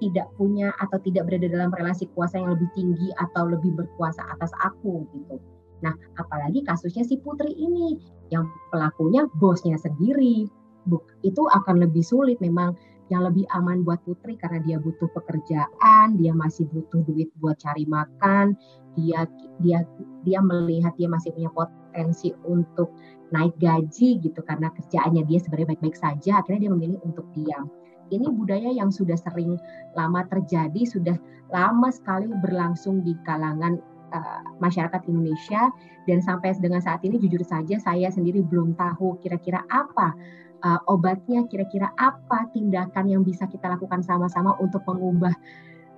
tidak 0.00 0.26
punya 0.40 0.72
atau 0.80 0.98
tidak 1.04 1.28
berada 1.28 1.46
dalam 1.46 1.70
relasi 1.70 2.08
kuasa 2.16 2.40
yang 2.40 2.56
lebih 2.56 2.68
tinggi 2.72 3.08
atau 3.20 3.46
lebih 3.52 3.76
berkuasa 3.76 4.24
atas 4.32 4.50
aku 4.64 5.04
gitu. 5.12 5.36
Nah, 5.80 5.92
apalagi 6.20 6.64
kasusnya 6.64 7.04
si 7.04 7.20
Putri 7.20 7.52
ini 7.56 7.96
yang 8.32 8.48
pelakunya 8.72 9.28
bosnya 9.40 9.76
sendiri. 9.80 10.48
Itu 11.20 11.42
akan 11.52 11.76
lebih 11.84 12.00
sulit 12.00 12.40
memang 12.40 12.72
yang 13.10 13.26
lebih 13.26 13.44
aman 13.52 13.82
buat 13.82 14.00
Putri 14.06 14.38
karena 14.38 14.62
dia 14.62 14.78
butuh 14.78 15.10
pekerjaan, 15.12 16.16
dia 16.16 16.30
masih 16.30 16.70
butuh 16.70 17.02
duit 17.04 17.28
buat 17.42 17.58
cari 17.58 17.84
makan, 17.84 18.54
dia 18.94 19.26
dia 19.60 19.82
dia 20.22 20.38
melihat 20.40 20.94
dia 20.94 21.10
masih 21.10 21.34
punya 21.34 21.50
potensi 21.50 22.30
untuk 22.46 22.94
naik 23.34 23.54
gaji 23.58 24.22
gitu 24.22 24.40
karena 24.46 24.70
kerjaannya 24.70 25.26
dia 25.26 25.38
sebenarnya 25.42 25.74
baik-baik 25.74 25.98
saja, 25.98 26.38
akhirnya 26.38 26.70
dia 26.70 26.72
memilih 26.72 26.98
untuk 27.02 27.26
diam. 27.34 27.66
Ini 28.10 28.26
budaya 28.34 28.70
yang 28.74 28.90
sudah 28.90 29.16
sering 29.16 29.56
lama 29.94 30.26
terjadi, 30.26 30.82
sudah 30.84 31.16
lama 31.54 31.88
sekali 31.94 32.30
berlangsung 32.42 33.02
di 33.06 33.14
kalangan 33.26 33.78
uh, 34.10 34.40
masyarakat 34.58 35.02
Indonesia 35.06 35.70
dan 36.06 36.18
sampai 36.22 36.54
dengan 36.58 36.82
saat 36.82 37.02
ini 37.06 37.18
jujur 37.22 37.42
saja 37.46 37.78
saya 37.78 38.10
sendiri 38.10 38.42
belum 38.42 38.74
tahu 38.74 39.18
kira-kira 39.22 39.62
apa 39.70 40.14
uh, 40.66 40.80
obatnya, 40.90 41.46
kira-kira 41.48 41.90
apa 41.96 42.50
tindakan 42.52 43.06
yang 43.08 43.22
bisa 43.22 43.46
kita 43.46 43.70
lakukan 43.70 44.02
sama-sama 44.04 44.54
untuk 44.58 44.82
mengubah 44.86 45.32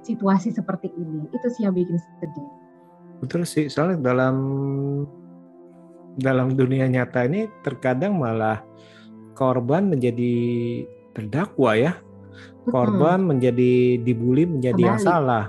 situasi 0.02 0.52
seperti 0.52 0.90
ini. 0.94 1.28
Itu 1.30 1.46
sih 1.48 1.64
yang 1.66 1.74
bikin 1.74 1.98
sedih. 2.20 2.48
Betul 3.22 3.46
sih, 3.46 3.70
soalnya 3.70 4.02
dalam 4.02 4.36
dalam 6.18 6.52
dunia 6.52 6.90
nyata 6.90 7.24
ini 7.24 7.48
terkadang 7.64 8.20
malah 8.20 8.60
korban 9.32 9.88
menjadi 9.88 10.34
terdakwa 11.12 11.72
ya. 11.76 11.92
Korban 12.62 13.22
hmm. 13.22 13.28
menjadi 13.28 13.72
dibully 14.00 14.46
menjadi 14.46 14.78
Kembali. 14.78 14.90
yang 14.90 15.00
salah. 15.02 15.44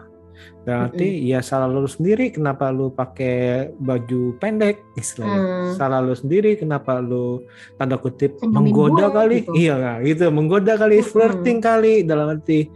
Berarti 0.64 1.08
mm 1.08 1.18
-hmm. 1.20 1.30
ya 1.30 1.40
salah 1.44 1.68
lu 1.68 1.86
sendiri 1.86 2.32
kenapa 2.32 2.72
lu 2.72 2.90
pakai 2.90 3.70
baju 3.78 4.34
pendek 4.40 4.82
istilahnya. 5.02 5.40
Hmm. 5.40 5.74
Salah 5.78 6.00
lu 6.02 6.16
sendiri 6.16 6.58
kenapa 6.58 7.04
lu 7.04 7.46
tanda 7.78 8.00
kutip 8.00 8.40
Senyumin 8.40 8.72
menggoda 8.72 9.08
gue, 9.12 9.16
kali. 9.16 9.38
Gitu. 9.46 9.54
Iya 9.56 9.74
nah, 9.78 9.96
gitu, 10.02 10.26
menggoda 10.34 10.74
kali, 10.80 11.00
mm 11.00 11.04
-hmm. 11.04 11.12
flirting 11.12 11.60
kali 11.62 11.94
dalam 12.04 12.34
arti 12.34 12.72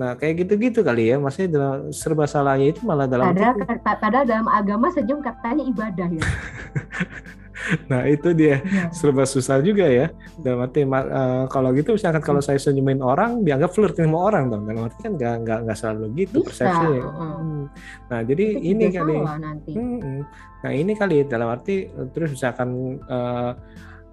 Nah, 0.00 0.16
kayak 0.16 0.44
gitu-gitu 0.44 0.80
kali 0.80 1.12
ya. 1.12 1.16
Maksudnya 1.20 1.48
dalam 1.54 1.78
serba 1.92 2.24
salahnya 2.24 2.72
itu 2.72 2.80
malah 2.84 3.06
dalam 3.06 3.30
padahal, 3.30 3.54
padahal 3.84 4.24
dalam 4.24 4.48
agama 4.48 4.88
senyum 4.92 5.20
katanya 5.20 5.62
ibadah 5.68 6.08
ya. 6.08 6.24
nah 7.90 8.06
itu 8.08 8.32
dia. 8.32 8.60
Ya. 8.60 8.88
serba 8.90 9.24
susah 9.28 9.60
juga 9.60 9.86
ya. 9.86 10.10
Dalam 10.40 10.64
arti 10.66 10.84
uh, 10.84 11.46
kalau 11.48 11.70
gitu 11.76 11.94
misalkan 11.94 12.22
kalau 12.22 12.40
saya 12.42 12.58
senyumin 12.58 13.00
orang 13.04 13.44
dianggap 13.44 13.72
flirting 13.72 14.08
sama 14.08 14.18
orang 14.32 14.44
dong. 14.48 14.62
Dalam 14.66 14.88
arti 14.88 15.00
kan 15.04 15.12
nggak 15.16 15.34
nggak 15.46 15.58
nggak 15.68 15.78
selalu 15.78 16.04
gitu 16.26 16.38
persepsi 16.42 16.86
hmm. 17.00 17.62
nah 18.10 18.20
jadi 18.24 18.44
itu 18.58 18.68
ini 18.74 18.84
kali. 18.92 19.16
nanti. 19.20 19.70
Hmm, 19.76 20.20
nah 20.64 20.70
ini 20.72 20.92
kali 20.96 21.16
dalam 21.28 21.48
arti 21.52 21.88
terus 22.12 22.34
misalkan 22.34 23.00
uh, 23.08 23.52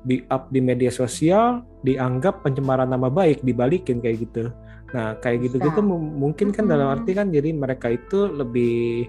di 0.08 0.24
up 0.32 0.48
di 0.54 0.64
media 0.64 0.94
sosial 0.94 1.66
dianggap 1.84 2.46
pencemaran 2.46 2.88
nama 2.88 3.12
baik 3.12 3.44
dibalikin 3.44 4.00
kayak 4.00 4.28
gitu. 4.30 4.52
Nah 4.96 5.20
kayak 5.20 5.52
gitu 5.52 5.60
gitu 5.60 5.80
mungkin 5.84 6.56
kan 6.56 6.68
hmm. 6.68 6.72
dalam 6.72 6.88
arti 6.94 7.12
kan 7.12 7.28
jadi 7.28 7.52
mereka 7.52 7.92
itu 7.92 8.32
lebih 8.32 9.08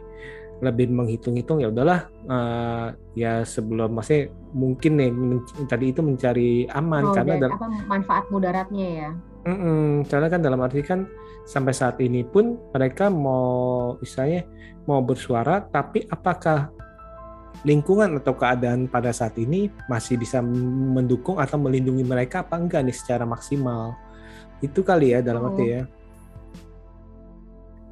lebih 0.58 0.90
menghitung-hitung 0.90 1.62
ya 1.62 1.70
udahlah 1.70 2.10
uh, 2.26 2.90
ya 3.14 3.46
sebelum 3.46 3.94
masih 3.94 4.34
mungkin 4.50 4.98
nih 4.98 5.10
tadi 5.70 5.94
itu 5.94 6.02
mencari 6.02 6.66
aman 6.74 7.04
oh, 7.06 7.14
karena 7.14 7.34
dan, 7.46 7.50
apa 7.54 7.66
manfaat 7.86 8.24
mudaratnya 8.34 8.88
ya. 9.06 9.10
Mm 9.46 9.58
-mm, 9.58 9.88
karena 10.10 10.26
kan 10.26 10.40
dalam 10.42 10.58
arti 10.60 10.82
kan 10.82 11.06
sampai 11.46 11.70
saat 11.70 12.02
ini 12.02 12.26
pun 12.26 12.58
mereka 12.74 13.06
mau 13.06 13.94
misalnya 14.02 14.42
mau 14.84 14.98
bersuara 14.98 15.62
tapi 15.62 16.02
apakah 16.10 16.74
lingkungan 17.62 18.18
atau 18.18 18.34
keadaan 18.34 18.90
pada 18.90 19.14
saat 19.14 19.38
ini 19.38 19.70
masih 19.86 20.18
bisa 20.18 20.42
mendukung 20.42 21.38
atau 21.38 21.58
melindungi 21.58 22.02
mereka 22.02 22.42
apa 22.42 22.58
enggak 22.58 22.82
nih 22.86 22.94
secara 22.94 23.22
maksimal 23.26 23.94
itu 24.58 24.82
kali 24.82 25.14
ya 25.14 25.22
dalam 25.22 25.46
oh. 25.46 25.48
arti 25.54 25.64
ya. 25.70 25.82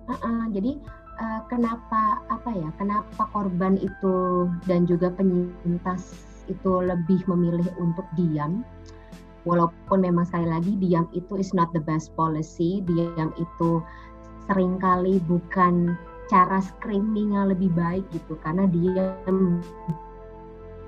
Uh 0.07 0.15
-uh, 0.15 0.43
jadi 0.55 0.79
uh, 1.21 1.41
kenapa 1.49 2.21
apa 2.29 2.51
ya 2.53 2.69
kenapa 2.77 3.23
korban 3.33 3.81
itu 3.81 4.47
dan 4.69 4.85
juga 4.85 5.13
penyintas 5.13 6.17
itu 6.47 6.73
lebih 6.85 7.25
memilih 7.27 7.67
untuk 7.81 8.07
diam? 8.15 8.63
Walaupun 9.47 10.03
memang 10.03 10.27
sekali 10.27 10.51
lagi 10.51 10.73
diam 10.79 11.07
itu 11.15 11.39
is 11.39 11.55
not 11.55 11.71
the 11.71 11.83
best 11.83 12.11
policy. 12.19 12.83
Diam 12.83 13.31
itu 13.39 13.83
sering 14.51 14.79
kali 14.79 15.23
bukan 15.27 15.95
cara 16.27 16.59
screaming 16.59 17.39
yang 17.39 17.51
lebih 17.55 17.71
baik 17.75 18.03
gitu 18.11 18.35
karena 18.43 18.67
diam 18.67 19.63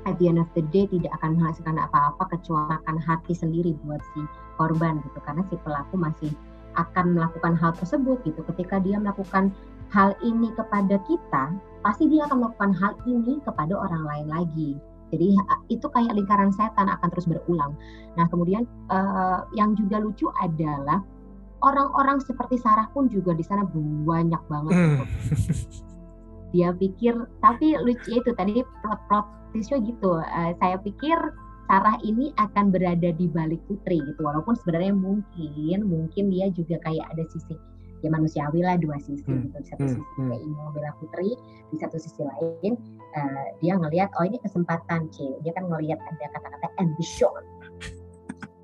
at 0.06 0.18
the 0.18 0.26
end 0.26 0.42
of 0.42 0.50
the 0.58 0.64
day 0.74 0.88
tidak 0.90 1.14
akan 1.22 1.38
menghasilkan 1.38 1.78
apa-apa 1.78 2.34
kecuali 2.34 2.74
akan 2.82 2.96
hati 2.98 3.34
sendiri 3.34 3.78
buat 3.86 4.02
si 4.14 4.26
korban 4.58 4.98
gitu. 5.06 5.18
Karena 5.22 5.42
si 5.46 5.54
pelaku 5.62 5.94
masih 5.94 6.32
akan 6.74 7.14
melakukan 7.18 7.54
hal 7.58 7.74
tersebut 7.74 8.18
gitu. 8.26 8.40
Ketika 8.54 8.78
dia 8.82 8.98
melakukan 8.98 9.54
hal 9.92 10.12
ini 10.20 10.52
kepada 10.54 11.00
kita, 11.08 11.44
pasti 11.80 12.08
dia 12.10 12.28
akan 12.28 12.44
melakukan 12.44 12.72
hal 12.76 12.92
ini 13.08 13.40
kepada 13.44 13.74
orang 13.76 14.04
lain 14.04 14.26
lagi. 14.28 14.70
Jadi 15.08 15.32
itu 15.72 15.86
kayak 15.88 16.12
lingkaran 16.12 16.52
setan 16.52 16.92
akan 16.92 17.08
terus 17.08 17.24
berulang. 17.24 17.72
Nah 18.20 18.28
kemudian 18.28 18.68
uh, 18.92 19.48
yang 19.56 19.72
juga 19.72 19.96
lucu 20.04 20.28
adalah 20.36 21.00
orang-orang 21.64 22.20
seperti 22.20 22.60
Sarah 22.60 22.92
pun 22.92 23.08
juga 23.08 23.32
di 23.32 23.40
sana 23.40 23.64
banyak 23.64 24.42
banget. 24.46 24.74
Hmm. 24.76 25.04
Dia 26.54 26.72
pikir, 26.72 27.12
tapi 27.44 27.76
lucu 27.76 28.08
itu 28.20 28.30
tadi 28.36 28.60
plot-plot 28.84 29.26
gitu. 29.56 30.20
Uh, 30.20 30.52
saya 30.60 30.76
pikir 30.80 31.16
Sarah 31.68 32.00
ini 32.00 32.32
akan 32.40 32.72
berada 32.72 33.12
di 33.12 33.28
balik 33.28 33.60
Putri 33.68 34.00
gitu. 34.00 34.24
Walaupun 34.24 34.56
sebenarnya 34.56 34.96
mungkin, 34.96 35.84
mungkin 35.84 36.32
dia 36.32 36.48
juga 36.48 36.80
kayak 36.80 37.12
ada 37.12 37.24
sisi 37.28 37.52
ya 38.02 38.08
manusiawi 38.12 38.60
lah 38.62 38.78
dua 38.78 38.96
sisi 39.02 39.24
hmm. 39.26 39.48
gitu. 39.48 39.56
Di 39.58 39.68
satu 39.68 39.84
hmm. 39.84 39.94
sisi 39.94 40.12
hmm. 40.18 40.28
dia 40.30 40.38
ingin 40.38 40.58
membela 40.62 40.90
putri 41.02 41.30
di 41.68 41.76
satu 41.76 41.96
sisi 42.00 42.20
lain 42.22 42.72
uh, 43.16 43.46
dia 43.60 43.74
ngelihat 43.76 44.08
oh 44.16 44.24
ini 44.24 44.38
kesempatan 44.40 45.10
c 45.12 45.26
dia 45.42 45.52
kan 45.54 45.66
ngelihat 45.66 45.98
ada 45.98 46.26
kata-kata 46.34 46.68
ambition. 46.82 47.42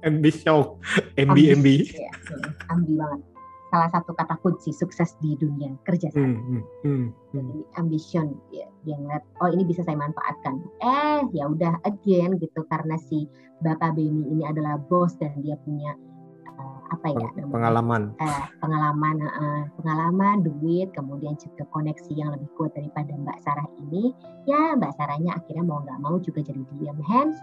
Ambition. 0.04 0.76
MB 1.16 1.38
MB 1.64 1.66
ya, 1.96 2.12
ambi 2.68 2.92
banget. 3.00 3.20
Salah 3.72 3.90
satu 3.90 4.14
kata 4.14 4.38
kunci 4.38 4.70
sukses 4.70 5.18
di 5.18 5.34
dunia 5.34 5.74
kerja 5.82 6.06
sama 6.14 6.30
hmm, 6.30 6.38
hmm, 6.38 6.62
hmm. 6.86 7.06
jadi 7.34 7.58
ambition 7.82 8.26
ya, 8.54 8.70
dia 8.86 8.94
ngeliat 8.94 9.24
oh 9.42 9.50
ini 9.50 9.66
bisa 9.66 9.82
saya 9.82 9.98
manfaatkan. 9.98 10.62
Eh 10.78 11.20
ya 11.34 11.50
udah 11.50 11.82
again 11.82 12.38
gitu. 12.38 12.62
Karena 12.70 12.94
si 13.10 13.26
bapak 13.64 13.98
Beni 13.98 14.30
ini 14.30 14.46
adalah 14.46 14.78
bos 14.78 15.18
dan 15.18 15.34
dia 15.42 15.58
punya 15.64 15.96
apa 16.94 17.06
ya 17.10 17.26
namanya, 17.26 17.50
pengalaman. 17.50 18.02
Uh, 18.22 18.44
pengalaman 18.62 19.16
uh, 19.26 19.62
pengalaman 19.82 20.36
duit 20.46 20.88
kemudian 20.94 21.34
juga 21.36 21.66
koneksi 21.74 22.12
yang 22.14 22.30
lebih 22.32 22.48
kuat 22.54 22.70
daripada 22.72 23.10
Mbak 23.14 23.38
Sarah 23.42 23.68
ini. 23.82 24.14
Ya 24.46 24.78
Mbak 24.78 24.94
Sarahnya 24.94 25.34
akhirnya 25.34 25.64
mau 25.66 25.82
nggak 25.82 26.00
mau 26.00 26.16
juga 26.22 26.40
jadi 26.46 26.62
diam. 26.78 26.98
Hands 27.04 27.38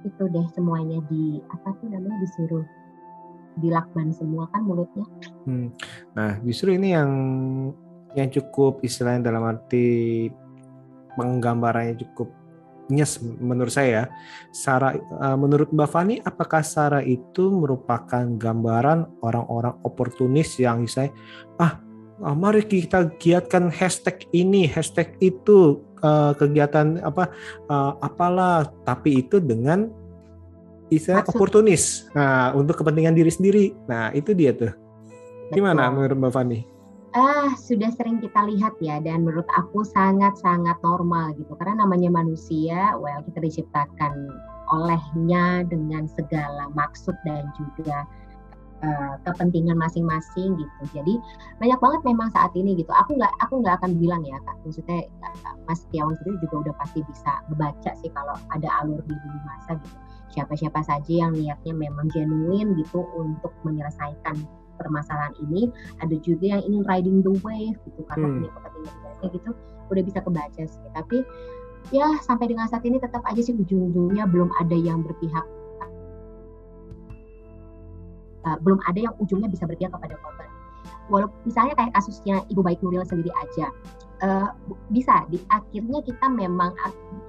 itu 0.00 0.22
deh 0.32 0.46
semuanya 0.56 1.04
di 1.12 1.44
apa 1.52 1.76
tuh 1.76 1.92
namanya 1.92 2.24
disuruh 2.24 2.64
dilakban 3.60 4.14
semua 4.14 4.48
kan 4.54 4.64
mulutnya. 4.64 5.04
Hmm. 5.44 5.68
nah 6.16 6.38
justru 6.40 6.76
ini 6.76 6.96
yang 6.96 7.12
yang 8.16 8.28
cukup 8.32 8.82
istilahnya 8.82 9.30
dalam 9.30 9.44
arti 9.46 10.26
penggambarannya 11.14 12.00
cukup 12.00 12.39
nyes 12.90 13.22
menurut 13.22 13.72
saya. 13.72 14.10
Sarah, 14.50 14.98
uh, 14.98 15.38
menurut 15.38 15.70
Mbak 15.70 15.88
Fani, 15.88 16.16
apakah 16.26 16.60
Sarah 16.66 17.00
itu 17.00 17.48
merupakan 17.48 18.26
gambaran 18.26 19.22
orang-orang 19.22 19.78
oportunis 19.86 20.58
yang 20.58 20.84
saya 20.90 21.14
ah 21.56 21.78
uh, 22.24 22.36
mari 22.36 22.66
kita 22.66 23.14
giatkan 23.16 23.72
hashtag 23.72 24.26
ini, 24.34 24.68
hashtag 24.68 25.16
itu 25.22 25.80
uh, 26.04 26.36
kegiatan 26.36 27.00
apa 27.00 27.32
uh, 27.70 27.96
apalah, 28.04 28.68
tapi 28.84 29.24
itu 29.24 29.40
dengan 29.40 29.88
istilah 30.90 31.24
oportunis. 31.30 32.10
Nah, 32.12 32.52
untuk 32.52 32.82
kepentingan 32.82 33.14
diri 33.14 33.30
sendiri. 33.30 33.64
Nah, 33.86 34.10
itu 34.12 34.34
dia 34.34 34.50
tuh. 34.52 34.74
Gimana 35.54 35.90
menurut 35.90 36.18
Mbak 36.18 36.32
Fani? 36.34 36.79
Ah 37.10 37.50
sudah 37.58 37.90
sering 37.90 38.22
kita 38.22 38.46
lihat 38.46 38.78
ya 38.78 39.02
dan 39.02 39.26
menurut 39.26 39.46
aku 39.58 39.82
sangat-sangat 39.82 40.78
normal 40.82 41.34
gitu. 41.34 41.52
Karena 41.58 41.82
namanya 41.82 42.10
manusia 42.12 42.94
well 42.98 43.22
kita 43.26 43.42
diciptakan 43.42 44.30
olehnya 44.70 45.66
dengan 45.66 46.06
segala 46.06 46.70
maksud 46.78 47.14
dan 47.26 47.50
juga 47.58 48.06
uh, 48.86 49.14
kepentingan 49.26 49.74
masing-masing 49.74 50.54
gitu. 50.54 50.82
Jadi 50.94 51.18
banyak 51.58 51.78
banget 51.82 52.00
memang 52.06 52.30
saat 52.30 52.54
ini 52.54 52.78
gitu. 52.78 52.90
Aku 52.94 53.18
nggak 53.18 53.32
aku 53.42 53.58
nggak 53.58 53.82
akan 53.82 53.98
bilang 53.98 54.22
ya 54.22 54.38
kak. 54.46 54.56
Maksudnya 54.62 55.10
uh, 55.26 55.56
Mas 55.66 55.82
Tiawan 55.90 56.14
sendiri 56.22 56.38
juga 56.46 56.70
udah 56.70 56.74
pasti 56.78 57.02
bisa 57.02 57.42
membaca 57.50 57.90
sih 57.98 58.10
kalau 58.14 58.38
ada 58.54 58.68
alur 58.82 59.02
di 59.04 59.14
dunia 59.14 59.42
masa 59.46 59.74
gitu. 59.82 59.98
Siapa-siapa 60.30 60.80
saja 60.86 61.10
yang 61.26 61.34
niatnya 61.34 61.74
memang 61.74 62.06
genuine 62.14 62.78
gitu 62.78 63.02
untuk 63.18 63.50
menyelesaikan 63.66 64.38
permasalahan 64.80 65.36
ini 65.44 65.68
ada 66.00 66.16
juga 66.24 66.56
yang 66.56 66.62
ingin 66.64 66.82
riding 66.88 67.20
the 67.20 67.32
wave 67.44 67.76
gitu 67.84 68.00
karena 68.08 68.26
hmm. 68.26 68.34
punya 68.40 68.50
kepentingan 68.56 68.94
kayak 69.20 69.32
gitu 69.36 69.50
udah 69.90 70.02
bisa 70.06 70.18
kebaca 70.24 70.62
sih. 70.64 70.88
Tapi 70.96 71.18
ya 71.92 72.08
sampai 72.24 72.48
dengan 72.48 72.64
saat 72.72 72.84
ini 72.88 72.96
tetap 72.96 73.20
aja 73.28 73.40
sih 73.44 73.52
ujung-ujungnya 73.52 74.24
belum 74.28 74.48
ada 74.56 74.76
yang 74.76 75.04
berpihak 75.04 75.44
uh, 78.46 78.56
belum 78.64 78.80
ada 78.88 79.10
yang 79.10 79.14
ujungnya 79.20 79.48
bisa 79.50 79.68
berpihak 79.68 79.92
kepada 79.92 80.16
korban. 80.20 80.48
Walaupun 81.10 81.38
misalnya 81.42 81.74
kayak 81.74 81.92
kasusnya 81.98 82.36
Ibu 82.48 82.62
Baik 82.62 82.80
Nuril 82.86 83.02
sendiri 83.02 83.34
aja 83.34 83.66
uh, 84.22 84.48
bisa 84.94 85.26
di 85.28 85.42
akhirnya 85.50 86.00
kita 86.06 86.26
memang 86.30 86.70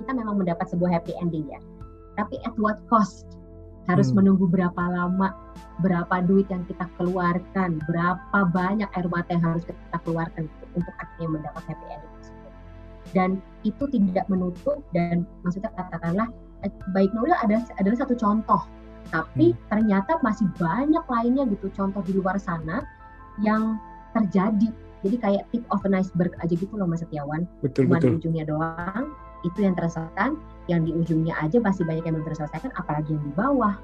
kita 0.04 0.12
memang 0.14 0.38
mendapat 0.38 0.70
sebuah 0.70 1.02
happy 1.02 1.18
ending 1.20 1.50
ya. 1.50 1.60
Tapi 2.16 2.38
at 2.46 2.54
what 2.62 2.78
cost 2.92 3.26
harus 3.90 4.10
hmm. 4.12 4.22
menunggu 4.22 4.46
berapa 4.46 4.82
lama 4.82 5.34
berapa 5.82 6.22
duit 6.26 6.46
yang 6.54 6.62
kita 6.70 6.86
keluarkan 7.00 7.82
berapa 7.90 8.40
banyak 8.54 8.90
air 8.94 9.08
mata 9.10 9.34
yang 9.34 9.46
harus 9.56 9.66
kita 9.66 9.98
keluarkan 10.06 10.46
untuk 10.78 10.94
akhirnya 11.02 11.30
mendapat 11.42 11.64
happy 11.66 11.86
ending 11.90 12.14
tersebut 12.22 12.54
dan 13.12 13.30
itu 13.66 13.84
tidak 13.90 14.26
menutup 14.30 14.78
dan 14.94 15.26
maksudnya 15.42 15.74
katakanlah 15.74 16.28
eh, 16.62 16.72
baik 16.94 17.10
Nuril 17.18 17.34
ada 17.42 17.66
adalah 17.82 17.98
satu 17.98 18.14
contoh 18.14 18.62
tapi 19.10 19.52
hmm. 19.52 19.60
ternyata 19.74 20.22
masih 20.22 20.46
banyak 20.62 21.04
lainnya 21.10 21.50
gitu 21.50 21.74
contoh 21.74 22.06
di 22.06 22.14
luar 22.14 22.38
sana 22.38 22.86
yang 23.42 23.82
terjadi 24.14 24.70
jadi 25.02 25.18
kayak 25.18 25.44
tip 25.50 25.66
of 25.74 25.82
an 25.90 25.98
iceberg 25.98 26.34
aja 26.46 26.54
gitu 26.54 26.70
loh 26.78 26.86
Mas 26.86 27.02
Setiawan. 27.02 27.50
Betul, 27.66 27.90
Cuma 27.90 27.98
betul. 27.98 28.06
di 28.06 28.16
ujungnya 28.22 28.46
doang, 28.46 29.18
itu 29.42 29.60
yang 29.66 29.74
terselesaikan, 29.74 30.38
yang 30.70 30.82
di 30.86 30.92
ujungnya 30.94 31.34
aja 31.42 31.58
pasti 31.60 31.82
banyak 31.82 32.04
yang 32.06 32.16
belum 32.20 32.28
terselesaikan, 32.30 32.72
apalagi 32.78 33.14
yang 33.14 33.24
di 33.24 33.34
bawah. 33.34 33.76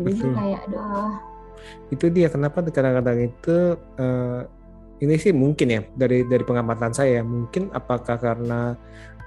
Jadi 0.00 0.12
betul. 0.16 0.32
kayak 0.32 0.60
aduh. 0.68 1.12
Itu 1.92 2.06
dia 2.08 2.28
kenapa 2.32 2.64
kadang-kadang 2.64 3.18
itu 3.28 3.56
uh, 4.00 4.40
ini 5.00 5.14
sih 5.16 5.32
mungkin 5.32 5.68
ya 5.68 5.80
dari 5.96 6.24
dari 6.24 6.44
pengamatan 6.44 6.92
saya 6.92 7.24
mungkin 7.24 7.72
apakah 7.72 8.20
karena 8.20 8.76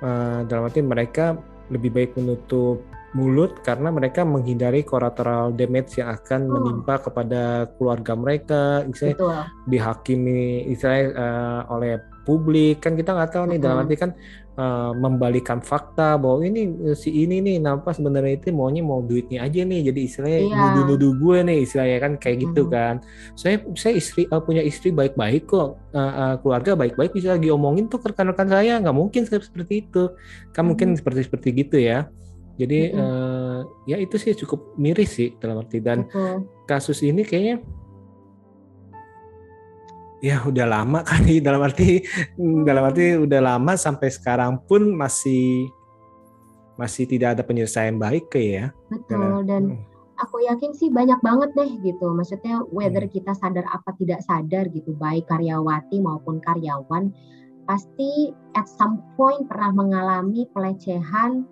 uh, 0.01 0.45
dalam 0.45 0.69
arti 0.69 0.81
mereka 0.81 1.37
lebih 1.69 1.93
baik 1.93 2.11
menutup 2.17 2.81
mulut 3.13 3.61
karena 3.61 3.93
mereka 3.93 4.25
menghindari 4.25 4.81
collateral 4.81 5.53
damage 5.53 6.01
yang 6.01 6.17
akan 6.17 6.49
hmm. 6.49 6.53
menimpa 6.57 6.97
kepada 6.97 7.69
keluarga 7.77 8.13
mereka, 8.17 8.81
misalnya 8.89 9.15
Betul. 9.21 9.37
dihakimi, 9.69 10.65
misalnya 10.65 11.03
uh, 11.13 11.61
oleh 11.77 12.01
publik 12.25 12.81
kan 12.81 12.97
kita 12.97 13.13
nggak 13.13 13.31
tahu 13.35 13.45
nih 13.53 13.57
hmm. 13.61 13.65
dalam 13.69 13.81
arti 13.85 13.95
kan 13.99 14.11
uh, 14.57 14.91
membalikan 14.93 15.59
fakta 15.59 16.17
bahwa 16.17 16.45
ini 16.45 16.93
si 16.93 17.09
ini 17.13 17.41
nih 17.41 17.57
nampak 17.61 17.97
sebenarnya 17.97 18.39
itu 18.39 18.53
maunya 18.53 18.85
mau 18.85 19.01
duitnya 19.01 19.45
aja 19.45 19.61
nih 19.65 19.89
jadi 19.91 19.99
istilahnya 20.05 20.39
iya. 20.45 20.55
nuduh-nuduh 20.55 21.13
gue 21.17 21.37
nih 21.45 21.57
istilahnya 21.65 21.97
kan 22.01 22.13
kayak 22.21 22.37
gitu 22.49 22.61
hmm. 22.67 22.71
kan 22.71 22.95
saya 23.33 23.55
saya 23.73 23.93
istri 23.97 24.29
uh, 24.29 24.41
punya 24.41 24.61
istri 24.61 24.89
baik-baik 24.93 25.49
kok 25.49 25.77
uh, 25.93 25.99
uh, 25.99 26.35
keluarga 26.41 26.77
baik-baik 26.77 27.11
bisa 27.13 27.35
lagi 27.35 27.49
omongin 27.49 27.89
tuh 27.89 28.01
rekan-rekan 28.01 28.49
saya 28.49 28.79
nggak 28.81 28.95
mungkin 28.95 29.21
seperti 29.25 29.87
itu 29.87 30.13
kan 30.53 30.63
hmm. 30.63 30.67
mungkin 30.73 30.87
seperti 30.97 31.21
seperti 31.25 31.47
gitu 31.53 31.77
ya 31.81 32.09
jadi 32.53 32.93
mm 32.93 32.97
-hmm. 33.01 33.01
uh, 33.01 33.59
ya 33.89 33.97
itu 33.97 34.13
sih 34.21 34.37
cukup 34.37 34.77
miris 34.77 35.17
sih 35.17 35.33
dalam 35.41 35.65
arti 35.65 35.81
dan 35.81 36.05
Betul. 36.05 36.45
kasus 36.69 37.01
ini 37.01 37.25
kayaknya 37.25 37.65
ya 40.23 40.39
udah 40.47 40.63
lama 40.63 41.03
kali 41.11 41.43
dalam 41.43 41.59
arti 41.59 41.99
hmm. 42.39 42.63
dalam 42.63 42.87
arti 42.87 43.19
udah 43.19 43.41
lama 43.43 43.75
sampai 43.75 44.07
sekarang 44.07 44.63
pun 44.63 44.95
masih 44.95 45.67
masih 46.79 47.05
tidak 47.05 47.37
ada 47.37 47.43
penyelesaian 47.45 47.99
baik 47.99 48.31
kayak 48.33 48.49
ya. 48.49 48.65
Betul 48.89 49.45
dan 49.45 49.77
hmm. 49.77 49.83
aku 50.17 50.41
yakin 50.47 50.71
sih 50.73 50.89
banyak 50.89 51.19
banget 51.21 51.51
deh 51.53 51.69
gitu. 51.83 52.15
Maksudnya 52.15 52.63
whether 52.71 53.03
hmm. 53.03 53.11
kita 53.11 53.35
sadar 53.35 53.67
apa 53.67 53.91
tidak 53.99 54.23
sadar 54.23 54.71
gitu 54.71 54.95
baik 54.95 55.27
karyawati 55.27 55.99
maupun 56.01 56.39
karyawan 56.41 57.11
pasti 57.63 58.35
at 58.59 58.67
some 58.67 58.99
point 59.15 59.47
pernah 59.47 59.71
mengalami 59.71 60.43
pelecehan 60.51 61.47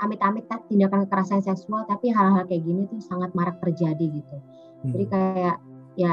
amit-amit 0.00 0.46
tindakan 0.70 1.04
kekerasan 1.04 1.44
seksual 1.44 1.84
tapi 1.84 2.08
hal-hal 2.08 2.48
kayak 2.48 2.64
gini 2.64 2.88
tuh 2.88 3.02
sangat 3.04 3.28
marak 3.36 3.60
terjadi 3.60 4.08
gitu 4.08 4.36
hmm. 4.40 4.90
jadi 4.94 5.04
kayak 5.10 5.56
ya 5.98 6.12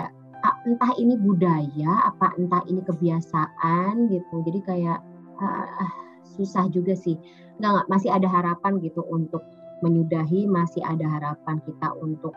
entah 0.65 0.91
ini 0.99 1.15
budaya 1.17 2.11
apa 2.11 2.33
entah 2.37 2.61
ini 2.67 2.81
kebiasaan 2.83 4.09
gitu. 4.11 4.35
Jadi 4.45 4.59
kayak 4.65 4.99
uh, 5.39 5.91
susah 6.35 6.67
juga 6.69 6.93
sih. 6.93 7.15
Nggak, 7.61 7.71
nggak 7.71 7.87
masih 7.87 8.09
ada 8.11 8.27
harapan 8.27 8.77
gitu 8.83 9.01
untuk 9.07 9.43
menyudahi 9.83 10.47
masih 10.47 10.83
ada 10.83 11.07
harapan 11.07 11.59
kita 11.63 11.91
untuk 11.99 12.35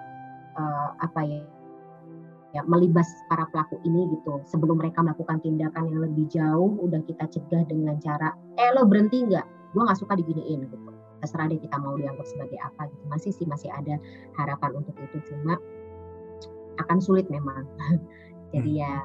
uh, 0.58 0.90
apa 0.98 1.22
ya 1.22 1.42
ya 2.56 2.64
melibas 2.64 3.06
para 3.28 3.44
pelaku 3.52 3.76
ini 3.84 4.08
gitu. 4.14 4.40
Sebelum 4.48 4.80
mereka 4.80 5.04
melakukan 5.04 5.42
tindakan 5.44 5.90
yang 5.92 6.00
lebih 6.06 6.26
jauh 6.32 6.80
udah 6.80 7.02
kita 7.04 7.28
cegah 7.28 7.64
dengan 7.68 8.00
cara 8.00 8.32
eh 8.56 8.72
lo 8.72 8.88
berhenti 8.88 9.26
nggak 9.26 9.46
gue 9.76 9.82
nggak 9.84 9.98
suka 10.00 10.16
diginiin 10.16 10.64
gitu. 10.64 10.76
Terserah 11.18 11.50
deh 11.50 11.58
kita 11.58 11.76
mau 11.82 11.98
dianggap 11.98 12.24
sebagai 12.24 12.58
apa 12.62 12.88
gitu. 12.88 13.04
Masih 13.10 13.30
sih 13.34 13.46
masih 13.50 13.68
ada 13.74 13.98
harapan 14.38 14.70
untuk 14.80 14.94
itu. 15.02 15.18
Cuma 15.28 15.58
akan 16.80 16.98
sulit 17.02 17.26
memang. 17.30 17.66
Jadi 18.54 18.80
ya 18.80 19.04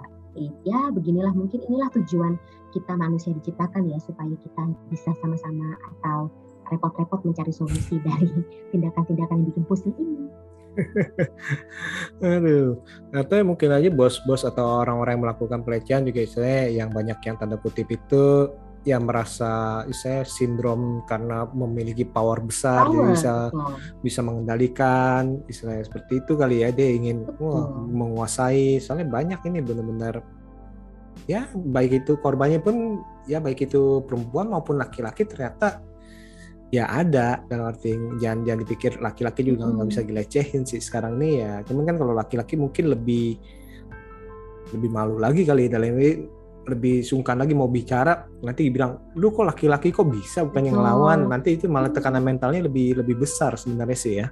ya 0.65 0.89
beginilah 0.89 1.33
mungkin 1.37 1.61
inilah 1.69 1.93
tujuan 1.93 2.41
kita 2.73 2.97
manusia 2.97 3.37
diciptakan 3.37 3.85
ya 3.85 4.01
supaya 4.01 4.33
kita 4.33 4.63
bisa 4.89 5.13
sama-sama 5.21 5.77
atau 5.93 6.33
repot-repot 6.73 7.21
mencari 7.21 7.53
solusi 7.53 8.01
dari 8.07 8.29
tindakan-tindakan 8.73 9.45
yang 9.45 9.47
bikin 9.53 9.63
pusing 9.69 9.93
ini. 10.01 10.25
Aduh, 12.25 12.81
atau 13.13 13.45
mungkin 13.45 13.69
aja 13.77 13.93
bos-bos 13.93 14.41
atau 14.41 14.81
orang-orang 14.81 15.21
yang 15.21 15.23
melakukan 15.29 15.61
pelecehan 15.61 16.01
juga 16.01 16.25
istilahnya 16.25 16.65
yang 16.73 16.89
banyak 16.89 17.13
yang 17.21 17.37
tanda 17.37 17.61
kutip 17.61 17.85
itu 17.93 18.49
ya 18.83 18.99
merasa 18.99 19.83
saya 19.95 20.27
sindrom 20.27 21.07
karena 21.07 21.47
memiliki 21.55 22.03
power 22.03 22.43
besar 22.43 22.91
power. 22.91 23.15
bisa 23.15 23.33
oh. 23.55 23.79
bisa 24.03 24.19
mengendalikan 24.19 25.39
istilahnya 25.47 25.87
seperti 25.87 26.19
itu 26.19 26.35
kali 26.35 26.67
ya 26.67 26.69
dia 26.75 26.91
ingin 26.91 27.23
wah, 27.39 27.71
menguasai 27.71 28.83
soalnya 28.83 29.07
banyak 29.07 29.39
ini 29.47 29.63
benar-benar 29.63 30.19
ya 31.31 31.47
baik 31.55 32.03
itu 32.03 32.19
korbannya 32.19 32.59
pun 32.59 32.99
ya 33.23 33.39
baik 33.39 33.71
itu 33.71 34.03
perempuan 34.03 34.51
maupun 34.51 34.75
laki-laki 34.75 35.23
ternyata 35.23 35.79
ya 36.67 36.89
ada 36.91 37.39
dalam 37.47 37.71
arti 37.71 37.95
jangan 38.19 38.43
jangan 38.43 38.59
dipikir 38.67 38.91
laki-laki 38.99 39.47
juga 39.47 39.71
nggak 39.71 39.79
hmm. 39.79 39.91
bisa 39.95 40.01
dilecehin 40.03 40.61
sih 40.67 40.83
sekarang 40.83 41.15
nih 41.21 41.33
ya 41.39 41.53
cuman 41.63 41.83
kan 41.87 41.95
kalau 42.01 42.13
laki-laki 42.17 42.59
mungkin 42.59 42.91
lebih 42.91 43.39
lebih 44.75 44.89
malu 44.91 45.21
lagi 45.21 45.47
kali 45.47 45.71
dalam 45.71 45.95
ini 45.95 46.42
lebih 46.63 47.03
sungkan 47.03 47.39
lagi 47.39 47.51
mau 47.51 47.67
bicara 47.67 48.23
nanti 48.39 48.71
bilang 48.71 49.11
lu 49.19 49.35
kok 49.35 49.43
laki-laki 49.43 49.91
kok 49.91 50.07
bisa 50.07 50.47
bukannya 50.47 50.71
oh. 50.71 50.75
ngelawan? 50.79 51.19
Nanti 51.27 51.59
itu 51.59 51.67
malah 51.67 51.91
tekanan 51.91 52.23
mentalnya 52.23 52.63
lebih 52.63 52.99
lebih 52.99 53.19
besar 53.19 53.55
sebenarnya 53.59 53.97
sih 53.97 54.13
ya. 54.23 54.27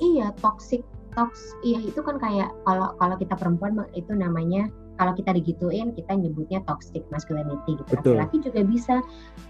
Iya 0.00 0.32
toxic 0.42 0.82
toks 1.14 1.54
iya 1.62 1.78
itu 1.78 2.02
kan 2.02 2.18
kayak 2.18 2.50
kalau 2.66 2.92
kalau 2.98 3.14
kita 3.14 3.38
perempuan 3.38 3.86
itu 3.94 4.10
namanya 4.12 4.66
kalau 4.94 5.14
kita 5.14 5.34
digituin 5.34 5.90
kita 5.94 6.14
nyebutnya 6.14 6.62
toxic 6.66 7.02
masculinity 7.10 7.78
gitu. 7.78 8.14
Laki-laki 8.14 8.36
juga 8.42 8.60
bisa 8.62 8.94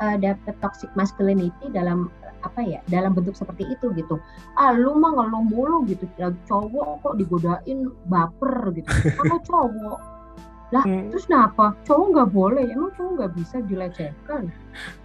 uh, 0.00 0.16
dapet 0.16 0.56
toxic 0.64 0.88
masculinity 0.96 1.68
dalam 1.72 2.08
apa 2.44 2.60
ya 2.60 2.80
dalam 2.88 3.16
bentuk 3.16 3.36
seperti 3.36 3.68
itu 3.68 3.92
gitu. 3.96 4.20
Ah 4.56 4.72
lu 4.72 4.96
mah 4.96 5.12
ngeluh 5.16 5.44
mulu 5.44 5.78
gitu 5.88 6.08
cowok 6.48 7.04
kok 7.04 7.14
digodain 7.20 7.92
baper 8.08 8.72
gitu. 8.72 8.88
Sama 9.20 9.36
cowok 9.44 10.13
lah 10.74 10.82
hmm. 10.82 11.14
terus 11.14 11.30
kenapa? 11.30 11.78
Cowok 11.86 12.06
nggak 12.10 12.30
boleh 12.34 12.64
emang 12.66 12.90
cowok 12.98 13.12
nggak 13.14 13.32
bisa 13.38 13.56
dilecehkan? 13.62 14.42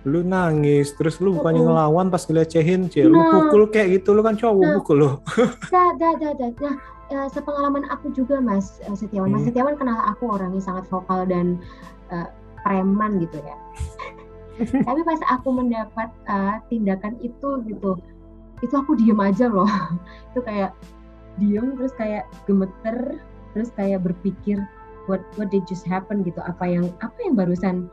Lu 0.09 0.25
nangis 0.25 0.97
terus 0.97 1.21
lu 1.21 1.37
bukannya 1.37 1.61
oh, 1.61 1.65
ngelawan 1.69 2.09
pas 2.09 2.25
dilecehin 2.25 2.89
cie 2.89 3.05
nah, 3.05 3.13
lu 3.13 3.19
pukul 3.29 3.61
kayak 3.69 4.01
gitu 4.01 4.17
lu 4.17 4.25
kan 4.25 4.33
cowok 4.33 4.65
nah, 4.65 4.73
pukul 4.81 4.95
lu. 4.97 5.09
Dah 5.73 5.93
dah 6.01 6.13
dah 6.17 6.33
dah 6.33 6.49
nah 6.57 6.75
ya, 7.13 7.21
sepengalaman 7.29 7.85
aku 7.93 8.09
juga 8.17 8.41
mas 8.41 8.81
uh, 8.89 8.97
Setiawan. 8.97 9.29
Mas 9.29 9.45
hmm. 9.45 9.53
Setiawan 9.53 9.77
kenal 9.77 10.01
aku 10.09 10.33
orangnya 10.33 10.61
sangat 10.65 10.89
vokal 10.89 11.29
dan 11.29 11.61
uh, 12.09 12.33
preman 12.65 13.21
gitu 13.21 13.37
ya. 13.45 13.55
Tapi 14.89 15.01
pas 15.05 15.21
aku 15.29 15.53
mendapat 15.53 16.09
uh, 16.25 16.57
tindakan 16.73 17.13
itu 17.21 17.61
gitu 17.69 18.01
itu 18.59 18.73
aku 18.75 18.97
diem 18.97 19.19
aja 19.21 19.47
loh. 19.47 19.69
Itu 20.33 20.43
kayak 20.43 20.75
diem 21.39 21.79
terus 21.79 21.95
kayak 21.95 22.27
gemeter 22.43 23.23
terus 23.55 23.71
kayak 23.73 24.03
berpikir 24.03 24.59
what 25.09 25.25
what 25.41 25.49
did 25.49 25.65
just 25.65 25.83
happen 25.89 26.21
gitu 26.21 26.37
apa 26.45 26.63
yang 26.69 26.85
apa 27.01 27.17
yang 27.25 27.33
barusan 27.33 27.89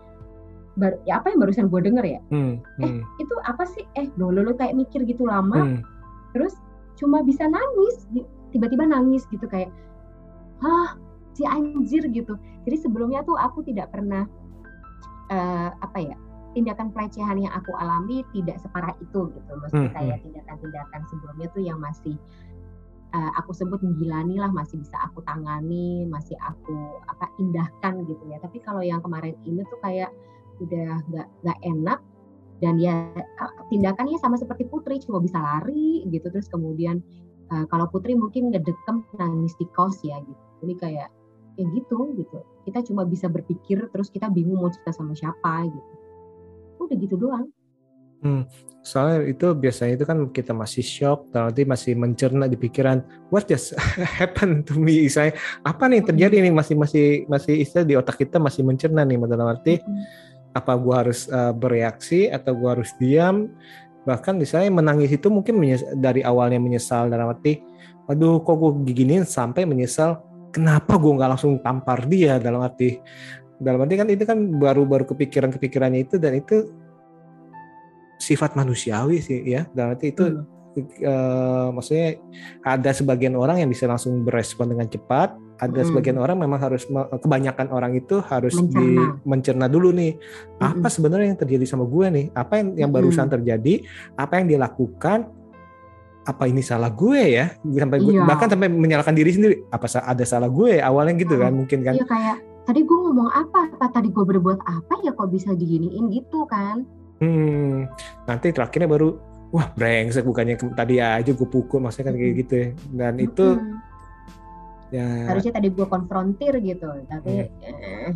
bar, 0.76 1.00
ya 1.08 1.18
apa 1.18 1.32
yang 1.32 1.40
barusan 1.40 1.72
gue 1.72 1.80
denger 1.80 2.04
ya 2.04 2.20
hmm, 2.28 2.60
eh 2.84 2.90
hmm. 2.92 3.02
itu 3.18 3.34
apa 3.48 3.64
sih 3.64 3.82
eh 3.96 4.12
lo 4.20 4.28
lo 4.28 4.52
kayak 4.52 4.76
mikir 4.76 5.08
gitu 5.08 5.24
lama 5.24 5.56
hmm. 5.56 5.80
terus 6.36 6.52
cuma 7.00 7.24
bisa 7.24 7.48
nangis 7.48 8.04
tiba-tiba 8.52 8.84
nangis 8.84 9.24
gitu 9.32 9.48
kayak 9.48 9.72
hah 10.60 10.96
si 11.32 11.44
anjir 11.48 12.04
gitu 12.12 12.36
jadi 12.68 12.76
sebelumnya 12.80 13.24
tuh 13.24 13.36
aku 13.40 13.64
tidak 13.64 13.92
pernah 13.92 14.28
uh, 15.32 15.70
apa 15.80 15.98
ya 16.00 16.16
tindakan 16.56 16.88
pelecehan 16.88 17.36
yang 17.36 17.52
aku 17.52 17.76
alami 17.76 18.24
tidak 18.32 18.56
separah 18.64 18.96
itu 19.04 19.28
gitu 19.28 19.52
maksudnya 19.60 19.92
hmm, 19.92 19.96
kayak 19.96 20.16
hmm. 20.16 20.24
tindakan-tindakan 20.28 21.00
sebelumnya 21.12 21.46
tuh 21.52 21.62
yang 21.64 21.78
masih 21.80 22.16
uh, 23.16 23.30
aku 23.40 23.56
sebut 23.56 23.80
menggilani 23.80 24.36
lah 24.36 24.52
masih 24.52 24.76
bisa 24.76 24.96
aku 25.00 25.24
tangani 25.24 26.04
masih 26.04 26.36
aku 26.44 27.00
apa 27.08 27.32
indahkan 27.40 28.04
gitu 28.04 28.24
ya. 28.28 28.36
Tapi 28.44 28.60
kalau 28.60 28.84
yang 28.84 29.00
kemarin 29.00 29.32
ini 29.48 29.64
tuh 29.66 29.80
kayak 29.80 30.12
udah 30.60 31.00
nggak 31.12 31.28
nggak 31.44 31.58
enak 31.64 32.00
dan 32.64 32.80
ya 32.80 33.12
tindakannya 33.68 34.16
sama 34.16 34.40
seperti 34.40 34.64
Putri 34.68 35.00
cuma 35.00 35.20
bisa 35.24 35.40
lari 35.40 36.04
gitu. 36.12 36.28
Terus 36.28 36.48
kemudian 36.52 37.00
uh, 37.52 37.64
kalau 37.72 37.88
Putri 37.88 38.12
mungkin 38.12 38.52
ngedekem 38.52 39.04
nangis 39.16 39.56
di 39.56 39.66
kos 39.72 40.04
ya 40.04 40.20
gitu. 40.20 40.42
Ini 40.68 40.74
kayak 40.76 41.08
ya 41.56 41.66
gitu 41.72 42.12
gitu. 42.20 42.38
Kita 42.68 42.84
cuma 42.84 43.08
bisa 43.08 43.32
berpikir 43.32 43.88
terus 43.92 44.12
kita 44.12 44.28
bingung 44.28 44.60
mau 44.60 44.68
cerita 44.68 44.92
sama 44.92 45.16
siapa 45.16 45.64
gitu. 45.64 45.92
Udah 46.84 46.96
gitu 47.00 47.16
doang 47.16 47.48
Hmm, 48.26 48.42
soalnya 48.82 49.30
itu 49.30 49.46
biasanya 49.54 49.92
itu 49.94 50.04
kan 50.06 50.18
kita 50.34 50.50
masih 50.50 50.82
shock, 50.82 51.30
nanti 51.30 51.62
masih 51.62 51.94
mencerna 51.94 52.50
di 52.50 52.58
pikiran, 52.58 53.06
what 53.30 53.46
just 53.46 53.70
happened 54.18 54.66
to 54.66 54.74
me? 54.74 55.06
Saya 55.06 55.30
apa 55.62 55.86
nih 55.86 56.02
terjadi 56.02 56.42
nih? 56.42 56.50
Masih 56.50 56.74
masih 56.74 57.06
masih 57.30 57.62
istilah 57.62 57.86
di 57.86 57.94
otak 57.94 58.18
kita 58.18 58.42
masih 58.42 58.66
mencerna 58.66 59.06
nih 59.06 59.22
dalam 59.30 59.46
arti 59.46 59.78
apa 60.56 60.72
gua 60.74 61.04
harus 61.04 61.28
uh, 61.30 61.54
bereaksi 61.54 62.26
atau 62.26 62.58
gua 62.58 62.74
harus 62.74 62.90
diam? 62.98 63.46
Bahkan 64.06 64.34
misalnya 64.38 64.70
menangis 64.74 65.14
itu 65.14 65.30
mungkin 65.30 65.62
dari 65.98 66.22
awalnya 66.22 66.58
menyesal 66.62 67.10
dalam 67.10 67.30
arti, 67.30 67.58
aduh 68.06 68.38
kok 68.38 68.54
gue 68.54 68.70
giginin 68.86 69.26
sampai 69.26 69.66
menyesal, 69.66 70.22
kenapa 70.54 70.94
gue 70.94 71.10
nggak 71.10 71.30
langsung 71.34 71.58
tampar 71.58 72.06
dia? 72.06 72.38
Dalam 72.38 72.62
arti 72.62 73.02
dalam 73.58 73.82
arti 73.82 73.94
kan 73.98 74.06
itu 74.06 74.22
kan 74.22 74.38
baru-baru 74.62 75.10
kepikiran-kepikirannya 75.10 76.06
itu 76.06 76.22
dan 76.22 76.38
itu 76.38 76.70
sifat 78.26 78.58
manusiawi 78.58 79.22
sih 79.22 79.46
ya. 79.46 79.70
Dan 79.70 79.94
arti 79.94 80.10
itu 80.10 80.26
hmm. 80.26 81.06
uh, 81.06 81.68
maksudnya 81.70 82.18
ada 82.66 82.90
sebagian 82.90 83.38
orang 83.38 83.62
yang 83.62 83.70
bisa 83.70 83.86
langsung 83.86 84.26
berespon 84.26 84.74
dengan 84.74 84.90
cepat, 84.90 85.38
ada 85.62 85.80
hmm. 85.80 85.88
sebagian 85.94 86.18
orang 86.18 86.42
memang 86.42 86.58
harus 86.58 86.82
kebanyakan 87.22 87.70
orang 87.70 87.94
itu 87.94 88.18
harus 88.26 88.58
mencerna. 88.58 88.74
di 88.82 88.88
mencerna 89.22 89.66
dulu 89.70 89.94
nih 89.94 90.18
hmm. 90.18 90.66
apa 90.66 90.88
sebenarnya 90.90 91.26
yang 91.30 91.40
terjadi 91.40 91.64
sama 91.70 91.86
gue 91.86 92.06
nih, 92.10 92.26
apa 92.34 92.52
yang 92.58 92.68
yang 92.74 92.90
barusan 92.90 93.30
hmm. 93.30 93.34
terjadi, 93.38 93.74
apa 94.18 94.42
yang 94.42 94.46
dilakukan 94.50 95.30
apa 96.26 96.50
ini 96.50 96.58
salah 96.58 96.90
gue 96.90 97.38
ya 97.38 97.54
sampai 97.62 98.02
gue, 98.02 98.18
iya. 98.18 98.26
bahkan 98.26 98.50
sampai 98.50 98.66
menyalahkan 98.66 99.14
diri 99.14 99.30
sendiri 99.30 99.62
apa 99.70 99.86
ada 99.86 100.26
salah 100.26 100.50
gue 100.50 100.82
awalnya 100.82 101.14
gitu 101.22 101.38
kan 101.38 101.54
mungkin 101.54 101.86
kan 101.86 101.94
iya 101.94 102.02
kayak 102.02 102.42
tadi 102.66 102.82
gue 102.82 102.98
ngomong 102.98 103.30
apa 103.30 103.70
apa 103.78 103.86
tadi 103.94 104.10
gue 104.10 104.24
berbuat 104.26 104.58
apa 104.66 104.94
ya 105.06 105.14
kok 105.14 105.30
bisa 105.30 105.54
diginiin 105.54 106.10
gitu 106.10 106.42
kan 106.50 106.82
Hmm, 107.16 107.88
nanti 108.28 108.52
terakhirnya 108.52 108.88
baru 108.92 109.16
wah 109.54 109.72
brengsek 109.72 110.26
bukannya 110.26 110.60
tadi 110.76 111.00
aja 111.00 111.30
gue 111.32 111.48
pukul 111.48 111.80
maksudnya 111.80 112.12
kan 112.12 112.16
kayak 112.18 112.34
gitu 112.44 112.54
ya. 112.54 112.68
Dan 112.92 113.14
itu 113.22 113.46
hmm. 113.56 113.76
ya 114.92 115.06
harusnya 115.32 115.52
tadi 115.56 115.68
gue 115.72 115.86
konfrontir 115.88 116.52
gitu, 116.60 116.88
tapi 117.08 117.48
hmm. 117.48 118.10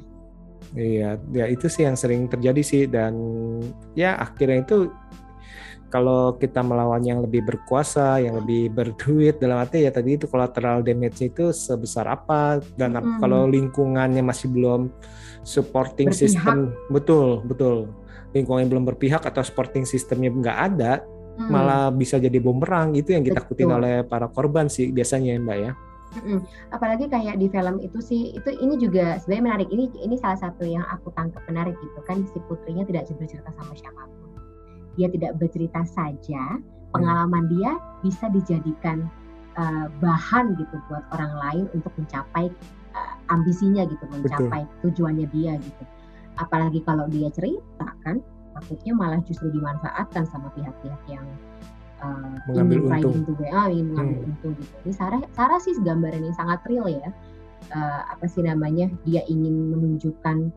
Iya, 0.70 1.18
ya 1.34 1.50
itu 1.50 1.66
sih 1.66 1.82
yang 1.82 1.98
sering 1.98 2.30
terjadi 2.30 2.62
sih 2.62 2.86
dan 2.86 3.16
ya 3.98 4.14
akhirnya 4.14 4.62
itu 4.62 4.92
kalau 5.90 6.38
kita 6.38 6.62
melawan 6.62 7.02
yang 7.02 7.18
lebih 7.18 7.42
berkuasa, 7.42 8.22
yang 8.22 8.38
lebih 8.38 8.70
berduit 8.70 9.42
dalam 9.42 9.58
arti 9.58 9.82
ya 9.82 9.90
tadi 9.90 10.14
itu 10.14 10.30
collateral 10.30 10.86
damage 10.86 11.26
itu 11.26 11.50
sebesar 11.50 12.06
apa 12.06 12.62
dan 12.78 12.94
hmm. 12.94 13.18
kalau 13.18 13.50
lingkungannya 13.50 14.22
masih 14.22 14.46
belum 14.54 14.94
supporting 15.42 16.14
Berpihak. 16.14 16.22
system 16.30 16.70
betul 16.94 17.42
betul 17.42 17.90
lingkungan 18.34 18.70
belum 18.70 18.84
berpihak 18.94 19.22
atau 19.26 19.42
supporting 19.42 19.82
sistemnya 19.82 20.30
nggak 20.30 20.58
ada 20.72 20.92
hmm. 21.38 21.50
malah 21.50 21.90
bisa 21.90 22.16
jadi 22.20 22.38
bumerang 22.38 22.94
itu 22.94 23.14
yang 23.14 23.26
kita 23.26 23.42
takutin 23.42 23.70
oleh 23.70 24.06
para 24.06 24.30
korban 24.30 24.70
sih 24.70 24.90
biasanya 24.94 25.38
mbak 25.40 25.58
ya 25.58 25.72
Mm-mm. 26.10 26.42
Apalagi 26.74 27.06
kayak 27.06 27.38
di 27.38 27.46
film 27.46 27.78
itu 27.78 28.02
sih, 28.02 28.34
itu 28.34 28.50
ini 28.58 28.74
juga 28.82 29.22
sebenarnya 29.22 29.44
menarik. 29.46 29.68
Ini 29.70 29.84
ini 30.02 30.18
salah 30.18 30.42
satu 30.42 30.66
yang 30.66 30.82
aku 30.90 31.14
tangkap 31.14 31.38
menarik 31.46 31.78
gitu 31.78 32.02
kan 32.02 32.26
si 32.34 32.42
putrinya 32.50 32.82
tidak 32.82 33.06
bercerita 33.14 33.46
sama 33.54 33.78
siapa 33.78 34.10
pun. 34.10 34.30
Dia 34.98 35.06
tidak 35.06 35.38
bercerita 35.38 35.86
saja, 35.86 36.58
pengalaman 36.90 37.46
hmm. 37.46 37.52
dia 37.54 37.70
bisa 38.02 38.26
dijadikan 38.26 39.06
uh, 39.54 39.86
bahan 40.02 40.58
gitu 40.58 40.82
buat 40.90 41.06
orang 41.14 41.30
lain 41.46 41.64
untuk 41.78 41.94
mencapai 41.94 42.50
uh, 42.98 43.14
ambisinya 43.30 43.86
gitu, 43.86 44.02
mencapai 44.10 44.66
Betul. 44.66 44.90
tujuannya 44.90 45.30
dia 45.30 45.62
gitu 45.62 45.84
apalagi 46.40 46.80
kalau 46.82 47.04
dia 47.12 47.28
cerita 47.30 47.92
kan 48.02 48.18
takutnya 48.56 48.92
malah 48.96 49.20
justru 49.28 49.52
dimanfaatkan 49.52 50.24
sama 50.26 50.48
pihak-pihak 50.56 51.00
yang 51.08 51.24
uh, 52.02 52.36
mengambil 52.48 52.78
ingin 52.80 52.92
untung. 52.92 53.14
Into 53.22 53.32
WA, 53.38 53.62
ingin 53.70 53.86
mengambil 53.92 54.16
hmm. 54.18 54.28
untung 54.34 54.52
gitu. 54.58 54.74
Ini 54.84 54.92
Sarah, 54.96 55.22
Sarah 55.36 55.60
sih 55.62 55.76
gambaran 55.80 56.26
yang 56.26 56.36
sangat 56.36 56.60
real 56.66 56.88
ya. 56.88 57.08
Uh, 57.70 58.02
apa 58.10 58.24
sih 58.26 58.42
namanya? 58.42 58.90
Dia 59.06 59.22
ingin 59.28 59.72
menunjukkan 59.72 60.50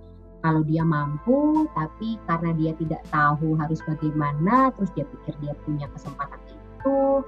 kalau 0.43 0.62
dia 0.67 0.84
mampu, 0.84 1.67
tapi 1.72 2.19
karena 2.28 2.52
dia 2.60 2.72
tidak 2.76 3.00
tahu 3.08 3.56
harus 3.56 3.80
bagaimana, 3.88 4.76
terus 4.76 4.91
dia 4.91 5.08
pikir 5.08 5.34
dia 5.39 5.56
punya 5.63 5.88
kesempatan 5.96 6.39
itu, 6.52 7.24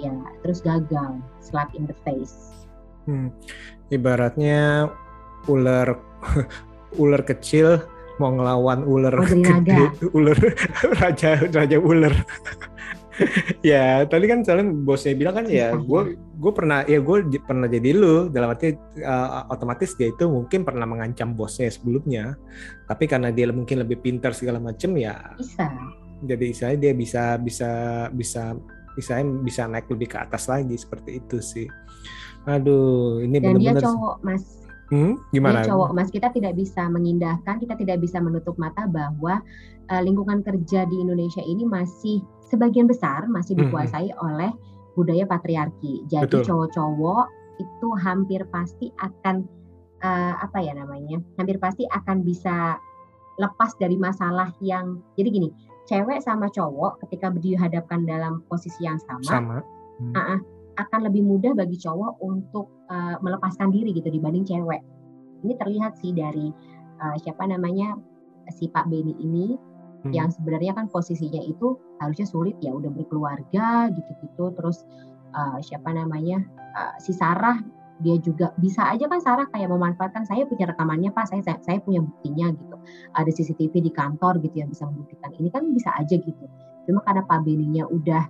ya 0.00 0.16
terus 0.40 0.64
gagal, 0.64 1.20
slap 1.44 1.68
in 1.76 1.84
the 1.84 1.96
face. 2.08 2.64
Hmm. 3.04 3.28
Ibaratnya 3.92 4.88
ular 5.44 6.00
ular 6.98 7.22
kecil 7.24 7.80
mau 8.20 8.30
ngelawan 8.34 8.84
ular 8.84 9.14
oh, 9.16 9.26
gede, 9.26 9.90
ular 10.16 10.38
raja 11.00 11.40
raja 11.48 11.76
ular. 11.80 12.12
ya 13.66 14.08
tadi 14.08 14.24
kan 14.24 14.40
soalnya 14.40 14.72
bosnya 14.72 15.12
bilang 15.12 15.36
kan 15.36 15.46
ya 15.46 15.76
gue 15.76 16.16
gue 16.16 16.52
pernah 16.52 16.80
ya 16.88 16.98
gue 17.00 17.16
pernah 17.42 17.68
jadi 17.68 17.90
lu. 17.92 18.28
Dalam 18.28 18.52
arti 18.52 18.72
uh, 19.02 19.48
otomatis 19.52 19.96
dia 19.96 20.12
itu 20.12 20.28
mungkin 20.28 20.64
pernah 20.64 20.84
mengancam 20.88 21.32
bosnya 21.32 21.68
sebelumnya. 21.72 22.36
Tapi 22.88 23.04
karena 23.08 23.32
dia 23.32 23.48
mungkin 23.52 23.84
lebih 23.84 24.00
pintar 24.00 24.36
segala 24.36 24.60
macem 24.60 24.92
ya 24.96 25.36
bisa. 25.36 25.66
jadi 26.22 26.48
saya 26.54 26.74
dia 26.78 26.92
bisa 26.94 27.36
bisa 27.40 27.70
bisa 28.12 28.54
bisa 28.92 29.14
bisa 29.42 29.62
naik 29.66 29.88
lebih 29.88 30.12
ke 30.12 30.18
atas 30.20 30.48
lagi 30.48 30.76
seperti 30.76 31.20
itu 31.20 31.38
sih. 31.40 31.68
Aduh 32.48 33.22
ini 33.22 33.38
benar-benar 33.38 33.78
dia 33.78 33.86
cowok 33.86 34.16
mas 34.24 34.61
Hmm, 34.92 35.16
gimana? 35.32 35.64
Jadi 35.64 35.72
cowok 35.72 35.90
mas 35.96 36.12
kita 36.12 36.28
tidak 36.28 36.52
bisa 36.52 36.84
mengindahkan, 36.84 37.56
kita 37.56 37.80
tidak 37.80 38.04
bisa 38.04 38.20
menutup 38.20 38.60
mata 38.60 38.84
bahwa 38.84 39.40
uh, 39.88 40.02
lingkungan 40.04 40.44
kerja 40.44 40.84
di 40.84 41.00
Indonesia 41.00 41.40
ini 41.40 41.64
masih 41.64 42.20
sebagian 42.52 42.84
besar 42.84 43.24
masih 43.24 43.56
hmm, 43.56 43.64
hmm. 43.64 43.72
dikuasai 43.72 44.08
hmm. 44.12 44.20
oleh 44.20 44.52
budaya 44.92 45.24
patriarki. 45.24 46.04
Jadi 46.12 46.44
cowok-cowok 46.44 47.24
itu 47.56 47.88
hampir 48.04 48.44
pasti 48.52 48.92
akan 49.00 49.48
uh, 50.04 50.34
apa 50.44 50.60
ya 50.60 50.76
namanya? 50.76 51.24
Hampir 51.40 51.56
pasti 51.56 51.88
akan 51.88 52.20
bisa 52.20 52.76
lepas 53.40 53.72
dari 53.80 53.96
masalah 53.96 54.52
yang 54.60 55.00
jadi 55.16 55.32
gini, 55.32 55.48
cewek 55.88 56.20
sama 56.20 56.52
cowok 56.52 57.00
ketika 57.08 57.32
dihadapkan 57.32 58.04
dalam 58.04 58.44
posisi 58.52 58.84
yang 58.84 59.00
sama, 59.08 59.24
sama. 59.24 59.56
Hmm. 59.96 60.12
Uh 60.12 60.20
-uh, 60.20 60.38
akan 60.78 61.00
lebih 61.08 61.22
mudah 61.24 61.52
bagi 61.52 61.76
cowok 61.76 62.20
untuk 62.24 62.72
uh, 62.88 63.20
melepaskan 63.20 63.68
diri 63.72 63.92
gitu 63.92 64.08
dibanding 64.08 64.46
cewek. 64.46 64.80
Ini 65.42 65.54
terlihat 65.58 65.98
sih 66.00 66.14
dari 66.14 66.48
uh, 67.02 67.16
siapa 67.20 67.44
namanya 67.44 67.98
si 68.48 68.70
Pak 68.70 68.88
Beni 68.88 69.14
ini 69.20 69.54
hmm. 70.06 70.12
yang 70.14 70.32
sebenarnya 70.32 70.72
kan 70.74 70.88
posisinya 70.88 71.42
itu 71.44 71.76
harusnya 72.00 72.26
sulit 72.26 72.56
ya 72.64 72.72
udah 72.72 72.88
berkeluarga 72.88 73.92
gitu-gitu. 73.92 74.54
Terus 74.56 74.86
uh, 75.36 75.58
siapa 75.60 75.92
namanya 75.92 76.40
uh, 76.78 76.94
si 77.02 77.12
Sarah 77.12 77.60
dia 78.02 78.18
juga 78.18 78.50
bisa 78.58 78.82
aja 78.90 79.06
kan 79.06 79.22
Sarah 79.22 79.46
kayak 79.54 79.70
memanfaatkan 79.70 80.26
saya 80.26 80.42
punya 80.48 80.66
rekamannya 80.66 81.14
Pak. 81.14 81.30
Saya, 81.30 81.42
saya 81.46 81.58
saya 81.62 81.78
punya 81.78 82.02
buktinya 82.02 82.50
gitu. 82.50 82.76
Ada 83.14 83.30
CCTV 83.30 83.74
di 83.78 83.92
kantor 83.94 84.42
gitu 84.42 84.58
yang 84.58 84.72
bisa 84.74 84.88
membuktikan. 84.90 85.30
Ini 85.38 85.48
kan 85.54 85.70
bisa 85.70 85.94
aja 85.94 86.16
gitu. 86.18 86.44
Cuma 86.88 86.98
karena 87.06 87.22
Pak 87.22 87.46
Beninya 87.46 87.86
udah 87.86 88.26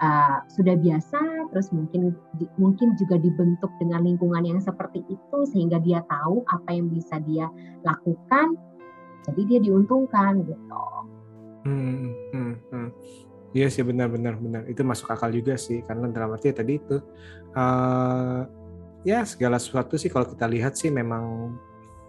uh, 0.00 0.38
sudah 0.50 0.74
biasa, 0.78 1.50
terus 1.52 1.70
mungkin 1.70 2.14
di, 2.38 2.46
mungkin 2.58 2.98
juga 2.98 3.20
dibentuk 3.20 3.70
dengan 3.78 4.02
lingkungan 4.02 4.42
yang 4.42 4.60
seperti 4.62 5.04
itu 5.06 5.38
sehingga 5.50 5.78
dia 5.82 6.02
tahu 6.06 6.42
apa 6.50 6.70
yang 6.74 6.90
bisa 6.90 7.20
dia 7.26 7.46
lakukan, 7.86 8.58
jadi 9.28 9.40
dia 9.46 9.60
diuntungkan 9.70 10.42
gitu. 10.46 10.84
Hmm, 11.64 12.12
hmm, 12.32 12.54
hmm. 12.70 12.88
Iya 13.54 13.70
sih 13.70 13.86
benar-benar 13.86 14.34
benar 14.42 14.62
itu 14.66 14.82
masuk 14.82 15.14
akal 15.14 15.30
juga 15.30 15.54
sih 15.54 15.78
karena 15.86 16.10
dalam 16.10 16.34
arti 16.34 16.50
tadi 16.50 16.74
itu 16.74 16.98
uh, 17.54 18.42
ya 19.06 19.22
segala 19.22 19.62
sesuatu 19.62 19.94
sih 19.94 20.10
kalau 20.10 20.26
kita 20.26 20.50
lihat 20.50 20.74
sih 20.74 20.90
memang 20.90 21.54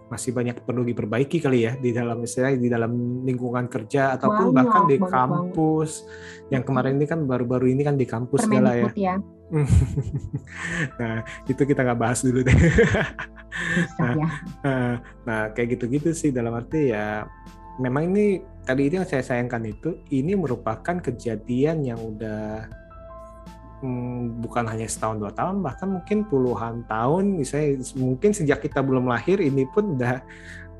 masih 0.06 0.30
banyak 0.30 0.62
perlu 0.62 0.86
diperbaiki 0.86 1.42
kali 1.42 1.66
ya 1.66 1.74
di 1.74 1.90
dalam 1.90 2.22
istilah 2.22 2.54
di 2.54 2.70
dalam 2.70 3.22
lingkungan 3.26 3.66
kerja 3.66 4.14
ataupun 4.14 4.54
banyak, 4.54 4.56
bahkan 4.62 4.82
di 4.86 4.96
kampus 5.02 5.90
banget. 6.06 6.52
yang 6.54 6.62
kemarin 6.62 6.94
ini 6.94 7.06
kan 7.10 7.20
baru-baru 7.26 7.66
ini 7.74 7.82
kan 7.82 7.98
di 7.98 8.06
kampus 8.06 8.46
segala 8.46 8.78
ya. 8.78 8.90
ya. 8.94 9.14
nah 11.02 11.26
itu 11.50 11.58
kita 11.58 11.82
nggak 11.82 11.98
bahas 11.98 12.22
dulu 12.22 12.46
deh. 12.46 12.54
nah, 13.98 14.14
ya. 14.14 14.28
nah, 14.62 14.94
nah 15.26 15.40
kayak 15.50 15.74
gitu-gitu 15.74 16.14
sih 16.14 16.30
dalam 16.30 16.54
arti 16.54 16.94
ya 16.94 17.26
memang 17.82 18.14
ini 18.14 18.40
tadi 18.62 18.86
itu 18.86 19.02
yang 19.02 19.08
saya 19.08 19.26
sayangkan 19.26 19.62
itu 19.66 20.00
ini 20.14 20.38
merupakan 20.38 21.02
kejadian 21.02 21.82
yang 21.82 21.98
udah 21.98 22.66
hmm, 23.82 24.42
bukan 24.44 24.64
hanya 24.68 24.86
setahun 24.86 25.20
dua 25.20 25.32
tahun 25.32 25.60
bahkan 25.60 25.88
mungkin 26.00 26.24
puluhan 26.28 26.84
tahun 26.86 27.40
misalnya 27.40 27.82
mungkin 27.96 28.30
sejak 28.32 28.64
kita 28.64 28.80
belum 28.80 29.08
lahir 29.08 29.40
ini 29.42 29.66
pun 29.70 29.98
udah 29.98 30.22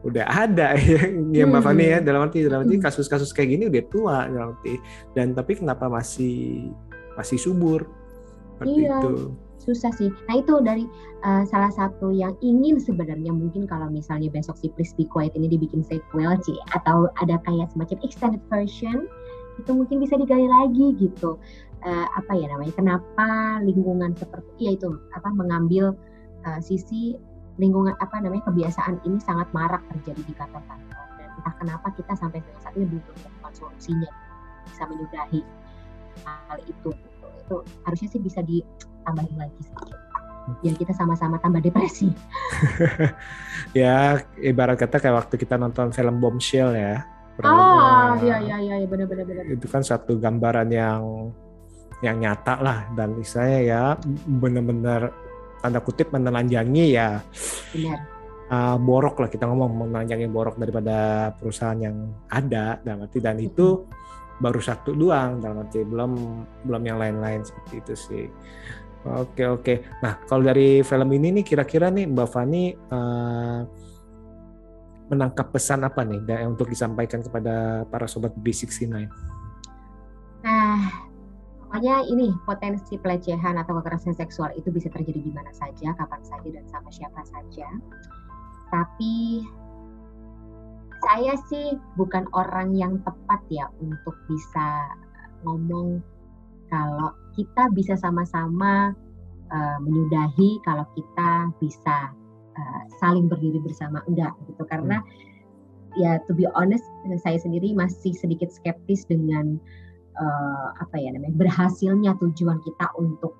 udah 0.06 0.26
ada 0.28 0.76
ya, 0.92 1.02
ya 1.32 1.44
Mbak 1.48 1.62
Fani 1.64 1.84
ya 1.84 1.98
hmm. 1.98 2.06
dalam 2.06 2.20
arti 2.28 2.38
dalam 2.46 2.60
arti 2.62 2.76
hmm. 2.78 2.84
kasus-kasus 2.84 3.30
kayak 3.34 3.58
gini 3.58 3.64
udah 3.66 3.84
tua 3.90 4.18
dalam 4.30 4.48
arti 4.54 4.78
dan 5.16 5.34
tapi 5.34 5.58
kenapa 5.58 5.90
masih 5.90 6.70
masih 7.16 7.40
subur 7.40 7.88
seperti 8.56 8.86
iya. 8.86 9.00
itu 9.00 9.36
susah 9.66 9.90
sih. 9.98 10.14
Nah 10.30 10.38
itu 10.38 10.62
dari 10.62 10.86
uh, 11.26 11.42
salah 11.50 11.74
satu 11.74 12.14
yang 12.14 12.38
ingin 12.38 12.78
sebenarnya 12.78 13.34
mungkin 13.34 13.66
kalau 13.66 13.90
misalnya 13.90 14.30
besok 14.30 14.54
si 14.62 14.70
Please 14.70 14.94
Be 14.94 15.10
Quiet 15.10 15.34
ini 15.34 15.50
dibikin 15.50 15.82
sequel 15.82 16.38
sih 16.46 16.54
atau 16.70 17.10
ada 17.18 17.42
kayak 17.42 17.74
semacam 17.74 17.98
extended 18.06 18.42
version 18.46 19.10
itu 19.56 19.70
mungkin 19.72 19.98
bisa 19.98 20.14
digali 20.20 20.46
lagi 20.46 20.94
gitu. 21.00 21.40
Uh, 21.86 22.08
apa 22.18 22.34
ya 22.34 22.50
namanya? 22.50 22.74
Kenapa 22.74 23.62
lingkungan 23.62 24.10
seperti 24.18 24.58
ya 24.58 24.72
itu 24.74 24.90
apa 25.14 25.30
mengambil 25.30 25.94
uh, 26.42 26.58
sisi 26.58 27.14
lingkungan 27.56 27.96
apa 27.98 28.20
namanya 28.20 28.44
kebiasaan 28.52 29.00
ini 29.08 29.16
sangat 29.20 29.48
marak 29.56 29.80
terjadi 29.88 30.20
di 30.28 30.34
kantor-kantor 30.36 31.04
dan 31.16 31.28
entah 31.40 31.54
kenapa 31.56 31.88
kita 31.96 32.12
sampai 32.14 32.44
saat 32.60 32.76
ini 32.76 32.84
belum 32.84 33.00
menemukan 33.16 33.52
solusinya 33.56 34.10
bisa 34.68 34.82
menyudahi 34.84 35.40
hal 36.24 36.58
itu 36.68 36.90
itu 37.16 37.56
harusnya 37.88 38.08
sih 38.12 38.20
bisa 38.20 38.40
ditambahin 38.44 39.36
lagi 39.40 39.60
sedikit 39.64 39.98
biar 40.62 40.74
kita 40.78 40.92
sama-sama 40.94 41.40
tambah 41.42 41.64
depresi 41.64 42.12
ya 43.78 44.20
ibarat 44.38 44.78
kata 44.78 45.02
kayak 45.02 45.26
waktu 45.26 45.34
kita 45.40 45.58
nonton 45.58 45.90
film 45.90 46.20
Bombshell 46.20 46.76
ya 46.76 47.02
Ah, 47.44 48.16
iya 48.24 48.40
iya 48.40 48.56
iya 48.80 48.88
benar 48.88 49.04
benar 49.12 49.28
benar. 49.28 49.44
Itu 49.44 49.68
kan 49.68 49.84
satu 49.84 50.16
gambaran 50.16 50.72
yang 50.72 51.36
yang 52.04 52.20
nyata 52.20 52.60
lah 52.60 52.78
dan 52.92 53.16
istilahnya 53.16 53.60
ya 53.64 53.82
benar-benar 54.28 55.12
tanda 55.64 55.80
kutip 55.80 56.12
menelanjangi 56.12 56.86
ya 56.92 57.20
Uh, 58.46 58.78
borok 58.78 59.18
lah 59.18 59.26
kita 59.26 59.42
ngomong 59.42 59.74
menelanjangi 59.74 60.30
borok 60.30 60.54
daripada 60.54 61.28
perusahaan 61.34 61.74
yang 61.82 62.14
ada 62.30 62.78
dalam 62.78 63.02
arti 63.02 63.18
dan 63.18 63.42
itu 63.42 63.82
baru 64.38 64.62
satu 64.62 64.94
doang 64.94 65.42
dalam 65.42 65.66
arti 65.66 65.82
belum 65.82 66.12
belum 66.62 66.82
yang 66.86 66.94
lain-lain 66.94 67.42
seperti 67.42 67.82
itu 67.82 67.94
sih. 67.98 68.26
Oke 69.02 69.50
oke. 69.50 69.98
Nah 69.98 70.22
kalau 70.30 70.46
dari 70.46 70.78
film 70.86 71.10
ini 71.10 71.42
nih 71.42 71.44
kira-kira 71.46 71.90
nih 71.90 72.06
Mbak 72.06 72.28
Fani 72.30 72.70
uh, 72.70 73.66
menangkap 75.10 75.50
pesan 75.50 75.82
apa 75.82 76.06
nih 76.06 76.46
untuk 76.46 76.70
disampaikan 76.70 77.26
kepada 77.26 77.82
para 77.90 78.06
sobat 78.06 78.30
B69? 78.38 78.86
Nah 80.46 81.06
Pokoknya 81.76 82.08
ini 82.08 82.32
potensi 82.48 82.96
pelecehan 82.96 83.60
atau 83.60 83.76
kekerasan 83.76 84.16
seksual 84.16 84.48
itu 84.56 84.72
bisa 84.72 84.88
terjadi 84.88 85.20
di 85.20 85.28
mana 85.28 85.52
saja, 85.52 85.92
kapan 85.92 86.24
saja 86.24 86.48
dan 86.48 86.64
sama 86.72 86.88
siapa 86.88 87.20
saja. 87.28 87.68
Tapi 88.72 89.44
saya 91.04 91.36
sih 91.52 91.76
bukan 92.00 92.24
orang 92.32 92.72
yang 92.72 92.96
tepat 93.04 93.44
ya 93.52 93.68
untuk 93.76 94.16
bisa 94.24 94.88
ngomong 95.44 96.00
kalau 96.72 97.12
kita 97.36 97.68
bisa 97.76 97.92
sama-sama 98.00 98.96
uh, 99.52 99.76
menyudahi 99.84 100.56
kalau 100.64 100.88
kita 100.96 101.52
bisa 101.60 102.08
uh, 102.56 102.82
saling 103.04 103.28
berdiri 103.28 103.60
bersama 103.60 104.00
enggak 104.08 104.32
gitu 104.48 104.64
karena 104.64 105.04
hmm. 105.04 106.00
ya 106.00 106.24
to 106.24 106.32
be 106.32 106.48
honest 106.56 106.88
saya 107.20 107.36
sendiri 107.36 107.76
masih 107.76 108.16
sedikit 108.16 108.48
skeptis 108.48 109.04
dengan 109.04 109.60
uh, 110.20 110.68
apa 110.80 110.96
ya 110.96 111.12
namanya 111.12 111.36
berhasilnya 111.36 112.16
tujuan 112.20 112.58
kita 112.64 112.86
untuk 112.96 113.36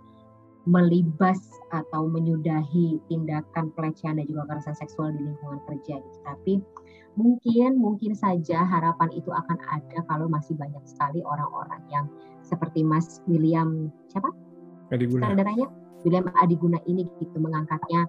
melibas 0.67 1.39
atau 1.71 2.11
menyudahi 2.11 2.99
tindakan 3.07 3.71
pelecehan 3.79 4.19
dan 4.19 4.27
juga 4.27 4.51
kekerasan 4.51 4.75
seksual 4.75 5.15
di 5.15 5.23
lingkungan 5.23 5.63
kerja 5.71 6.03
gitu. 6.03 6.19
Tapi 6.27 6.53
mungkin 7.15 7.79
mungkin 7.79 8.13
saja 8.19 8.67
harapan 8.67 9.09
itu 9.15 9.31
akan 9.31 9.59
ada 9.71 9.99
kalau 10.11 10.27
masih 10.27 10.59
banyak 10.59 10.83
sekali 10.85 11.23
orang-orang 11.23 11.81
yang 11.89 12.07
seperti 12.43 12.83
Mas 12.83 13.23
William 13.31 13.95
siapa? 14.11 14.31
Adiguna. 14.91 15.31
Saudaranya 15.31 15.67
William 16.03 16.27
Adiguna 16.39 16.79
ini 16.87 17.07
gitu 17.23 17.39
mengangkatnya 17.39 18.07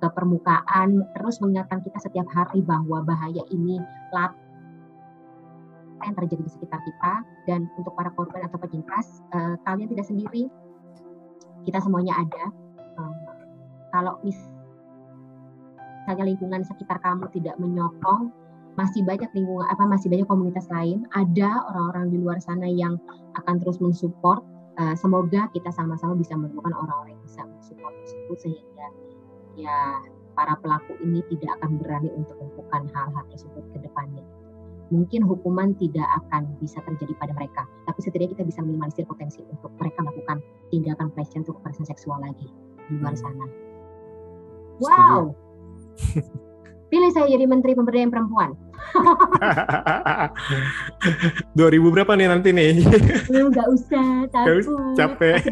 ke 0.00 0.08
permukaan 0.12 1.00
terus 1.16 1.40
mengingatkan 1.40 1.80
kita 1.80 1.98
setiap 2.04 2.28
hari 2.28 2.60
bahwa 2.60 3.00
bahaya 3.00 3.40
ini 3.48 3.80
lat 4.12 4.32
apa 6.04 6.12
yang 6.12 6.20
terjadi 6.20 6.42
di 6.44 6.52
sekitar 6.52 6.80
kita 6.84 7.12
dan 7.48 7.64
untuk 7.80 7.96
para 7.96 8.12
korban 8.12 8.44
atau 8.44 8.60
penyintas 8.60 9.24
uh, 9.32 9.56
kalian 9.64 9.88
tidak 9.88 10.04
sendiri. 10.04 10.52
Kita 11.64 11.80
semuanya 11.80 12.20
ada. 12.20 12.52
Uh, 13.00 13.16
kalau 13.88 14.20
misalnya 14.20 16.28
lingkungan 16.28 16.60
sekitar 16.60 17.00
kamu 17.00 17.24
tidak 17.32 17.56
menyokong 17.56 18.28
masih 18.76 19.00
banyak 19.00 19.32
lingkungan 19.32 19.64
apa 19.70 19.86
masih 19.88 20.12
banyak 20.12 20.28
komunitas 20.28 20.68
lain 20.68 21.08
ada 21.16 21.64
orang-orang 21.72 22.12
di 22.12 22.18
luar 22.20 22.36
sana 22.36 22.68
yang 22.68 23.00
akan 23.40 23.56
terus 23.64 23.80
mensupport. 23.80 24.44
Uh, 24.76 24.92
semoga 24.98 25.48
kita 25.56 25.72
sama-sama 25.72 26.20
bisa 26.20 26.36
menemukan 26.36 26.74
orang-orang 26.76 27.16
yang 27.16 27.24
bisa 27.24 27.48
mensupport 27.48 27.96
tersebut 28.04 28.38
sehingga 28.44 28.86
ya 29.56 30.04
para 30.36 30.52
pelaku 30.60 31.00
ini 31.00 31.24
tidak 31.32 31.56
akan 31.62 31.80
berani 31.80 32.12
untuk 32.12 32.36
melakukan 32.36 32.92
hal-hal 32.92 33.24
tersebut 33.32 33.64
ke 33.72 33.86
depannya 33.86 34.26
mungkin 34.92 35.24
hukuman 35.24 35.72
tidak 35.80 36.04
akan 36.24 36.52
bisa 36.60 36.80
terjadi 36.84 37.16
pada 37.16 37.32
mereka. 37.32 37.64
Tapi 37.88 37.98
setidaknya 38.04 38.36
kita 38.36 38.44
bisa 38.44 38.60
minimalisir 38.60 39.08
potensi 39.08 39.40
untuk 39.46 39.72
mereka 39.80 40.04
melakukan 40.04 40.38
tindakan 40.68 41.08
pelecehan 41.12 41.42
untuk 41.46 41.56
kekerasan 41.60 41.86
seksual 41.88 42.18
lagi 42.20 42.48
di 42.88 42.94
luar 43.00 43.16
hmm. 43.16 43.22
sana. 43.22 43.46
Wow. 44.82 45.20
Pilih 46.92 47.10
saya 47.10 47.26
jadi 47.26 47.48
Menteri 47.48 47.74
Pemberdayaan 47.74 48.12
Perempuan. 48.12 48.54
2000 51.58 51.90
berapa 51.90 52.12
nih 52.14 52.28
nanti 52.30 52.54
nih? 52.54 52.86
Enggak 53.34 53.66
usah, 53.72 54.28
takut. 54.30 54.94
Capek. 54.94 55.42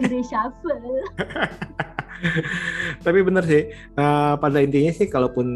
Tapi 3.03 3.19
benar 3.27 3.43
sih, 3.43 3.67
uh, 3.99 4.39
pada 4.39 4.63
intinya 4.63 4.95
sih 4.95 5.11
kalaupun 5.11 5.47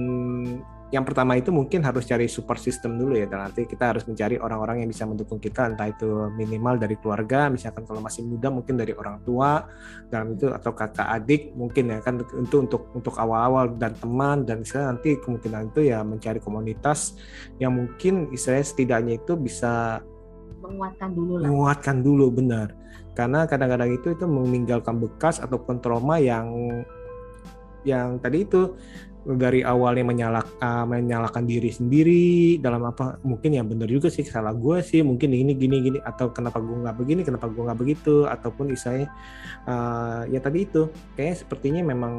yang 0.96 1.04
pertama 1.04 1.37
itu 1.37 1.52
mungkin 1.52 1.85
harus 1.85 2.09
cari 2.09 2.24
support 2.24 2.56
system 2.56 2.96
dulu 2.96 3.20
ya 3.20 3.28
dan 3.28 3.44
nanti 3.44 3.68
kita 3.68 3.92
harus 3.92 4.09
mencari 4.09 4.40
orang-orang 4.40 4.80
yang 4.80 4.88
bisa 4.88 5.04
mendukung 5.04 5.37
kita 5.37 5.68
entah 5.68 5.92
itu 5.92 6.32
minimal 6.32 6.80
dari 6.80 6.96
keluarga 6.96 7.52
misalkan 7.52 7.85
kalau 7.85 8.00
masih 8.00 8.24
muda 8.24 8.48
mungkin 8.48 8.80
dari 8.80 8.96
orang 8.96 9.20
tua 9.20 9.68
dalam 10.09 10.32
itu 10.32 10.48
atau 10.48 10.72
kakak 10.72 11.04
adik 11.20 11.52
mungkin 11.52 11.92
ya 11.92 12.00
kan 12.00 12.24
itu 12.24 12.56
untuk 12.56 12.88
untuk 12.96 13.12
awal-awal 13.20 13.76
dan 13.76 13.92
teman 13.92 14.48
dan 14.48 14.64
misalnya 14.64 14.96
nanti 14.96 15.20
kemungkinan 15.20 15.68
itu 15.76 15.80
ya 15.85 16.00
mencari 16.00 16.40
komunitas 16.40 17.20
yang 17.61 17.76
mungkin 17.76 18.32
istilahnya 18.32 18.64
setidaknya 18.64 19.14
itu 19.20 19.37
bisa 19.37 20.00
menguatkan 20.64 21.12
dulu 21.12 21.32
lah. 21.37 21.46
menguatkan 21.52 21.96
dulu 22.00 22.26
benar 22.32 22.72
karena 23.12 23.44
kadang-kadang 23.44 23.92
itu 23.92 24.16
itu 24.16 24.24
meninggalkan 24.24 24.96
bekas 24.96 25.44
ataupun 25.44 25.76
trauma 25.85 26.16
yang 26.16 26.48
yang 27.85 28.16
tadi 28.16 28.48
itu 28.48 28.72
dari 29.34 29.66
awalnya 29.66 30.06
menyalak, 30.06 30.46
uh, 30.62 30.86
menyalahkan 30.86 31.42
diri 31.42 31.74
sendiri 31.74 32.62
dalam 32.62 32.86
apa 32.86 33.18
mungkin 33.26 33.58
yang 33.58 33.66
benar 33.66 33.90
juga 33.90 34.06
sih 34.06 34.22
salah 34.22 34.54
gue 34.54 34.78
sih 34.86 35.02
mungkin 35.02 35.34
ini 35.34 35.58
gini 35.58 35.82
gini 35.82 35.98
atau 35.98 36.30
kenapa 36.30 36.62
gue 36.62 36.78
nggak 36.78 36.94
begini 36.94 37.20
kenapa 37.26 37.50
gue 37.50 37.62
nggak 37.66 37.80
begitu 37.82 38.30
ataupun 38.30 38.70
misalnya 38.70 39.10
uh, 39.66 40.22
ya 40.30 40.38
tadi 40.38 40.62
itu. 40.62 40.86
Kayaknya 41.18 41.36
sepertinya 41.42 41.82
memang 41.82 42.14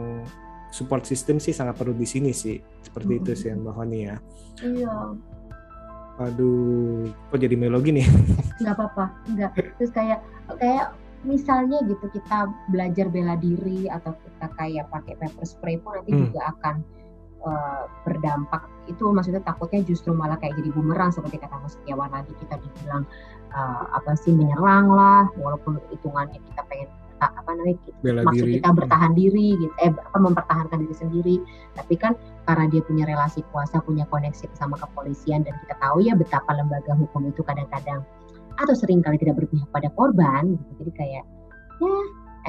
support 0.76 1.08
system 1.08 1.39
sih 1.39 1.56
sangat 1.56 1.80
perlu 1.80 1.96
di 1.96 2.04
sini 2.04 2.36
sih 2.36 2.60
seperti 2.84 3.12
hmm. 3.15 3.20
itu 3.24 3.32
sih 3.39 3.50
Mbak 3.56 3.74
Fani 3.74 4.00
ya. 4.04 4.15
Iya. 4.60 4.96
Aduh 6.17 7.08
kok 7.32 7.39
jadi 7.39 7.56
melogi 7.56 7.96
nih 7.96 8.08
nggak 8.60 8.76
apa-apa 8.76 9.06
nggak. 9.32 9.52
Terus 9.80 9.91
kayak 9.96 10.20
kayak 10.60 10.91
misalnya 11.26 11.82
gitu 11.90 12.06
kita 12.14 12.50
belajar 12.70 13.10
bela 13.10 13.34
diri 13.40 13.90
atau 13.90 14.14
kita 14.14 14.48
kayak 14.54 14.86
pakai 14.94 15.18
pepper 15.18 15.46
spray 15.46 15.78
pun 15.82 15.98
nanti 15.98 16.14
hmm. 16.14 16.22
juga 16.30 16.42
akan 16.54 16.76
uh, 17.42 17.84
berdampak 18.06 18.64
itu 18.86 19.02
maksudnya 19.10 19.42
takutnya 19.42 19.82
justru 19.84 20.14
malah 20.14 20.38
kayak 20.38 20.56
jadi 20.62 20.70
bumerang 20.72 21.10
seperti 21.10 21.42
kata 21.42 21.58
Mas 21.58 21.74
Setiawan 21.76 22.14
lagi 22.14 22.32
kita 22.38 22.56
dibilang 22.62 23.04
uh, 23.52 23.84
apa 23.98 24.14
sih 24.14 24.34
menyerang 24.34 24.88
lah 24.94 25.26
walaupun 25.42 25.82
hitungannya 25.90 26.38
kita 26.54 26.62
pengen 26.70 26.90
apa 27.18 27.50
namanya 27.50 27.82
Bela 28.06 28.22
maksud 28.22 28.46
diri. 28.46 28.54
kita 28.62 28.70
bertahan 28.78 29.12
diri 29.18 29.58
gitu 29.58 29.74
eh 29.82 29.90
apa 29.90 30.18
mempertahankan 30.22 30.86
diri 30.86 30.96
sendiri 30.96 31.36
tapi 31.74 31.98
kan 31.98 32.14
karena 32.46 32.70
dia 32.70 32.82
punya 32.86 33.10
relasi 33.10 33.42
kuasa 33.50 33.82
punya 33.82 34.06
koneksi 34.14 34.46
sama 34.54 34.78
kepolisian 34.78 35.42
dan 35.42 35.58
kita 35.66 35.76
tahu 35.82 36.06
ya 36.06 36.14
betapa 36.14 36.54
lembaga 36.54 36.94
hukum 36.94 37.26
itu 37.26 37.42
kadang-kadang 37.42 38.06
atau 38.58 38.74
sering 38.74 39.06
kali 39.06 39.17
tidak 39.22 39.38
berpihak 39.38 39.70
pada 39.70 39.89
korban 39.93 40.58
gitu. 40.58 40.72
jadi 40.86 40.91
kayak 40.98 41.26
ya 41.78 41.96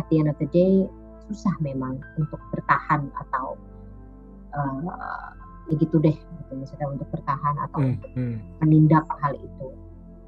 at 0.00 0.04
the 0.08 0.16
end 0.16 0.28
of 0.32 0.36
the 0.40 0.48
day 0.50 0.88
susah 1.28 1.52
memang 1.60 2.00
untuk 2.16 2.40
bertahan 2.48 3.12
atau 3.12 3.60
uh, 4.56 5.28
ya 5.68 5.74
gitu 5.76 6.00
deh 6.00 6.16
gitu 6.16 6.52
misalnya 6.56 6.96
untuk 6.96 7.08
bertahan 7.12 7.54
atau 7.68 7.78
hmm, 7.84 7.90
untuk 7.92 8.10
hmm. 8.16 8.36
menindak 8.64 9.04
hal 9.20 9.36
itu 9.36 9.68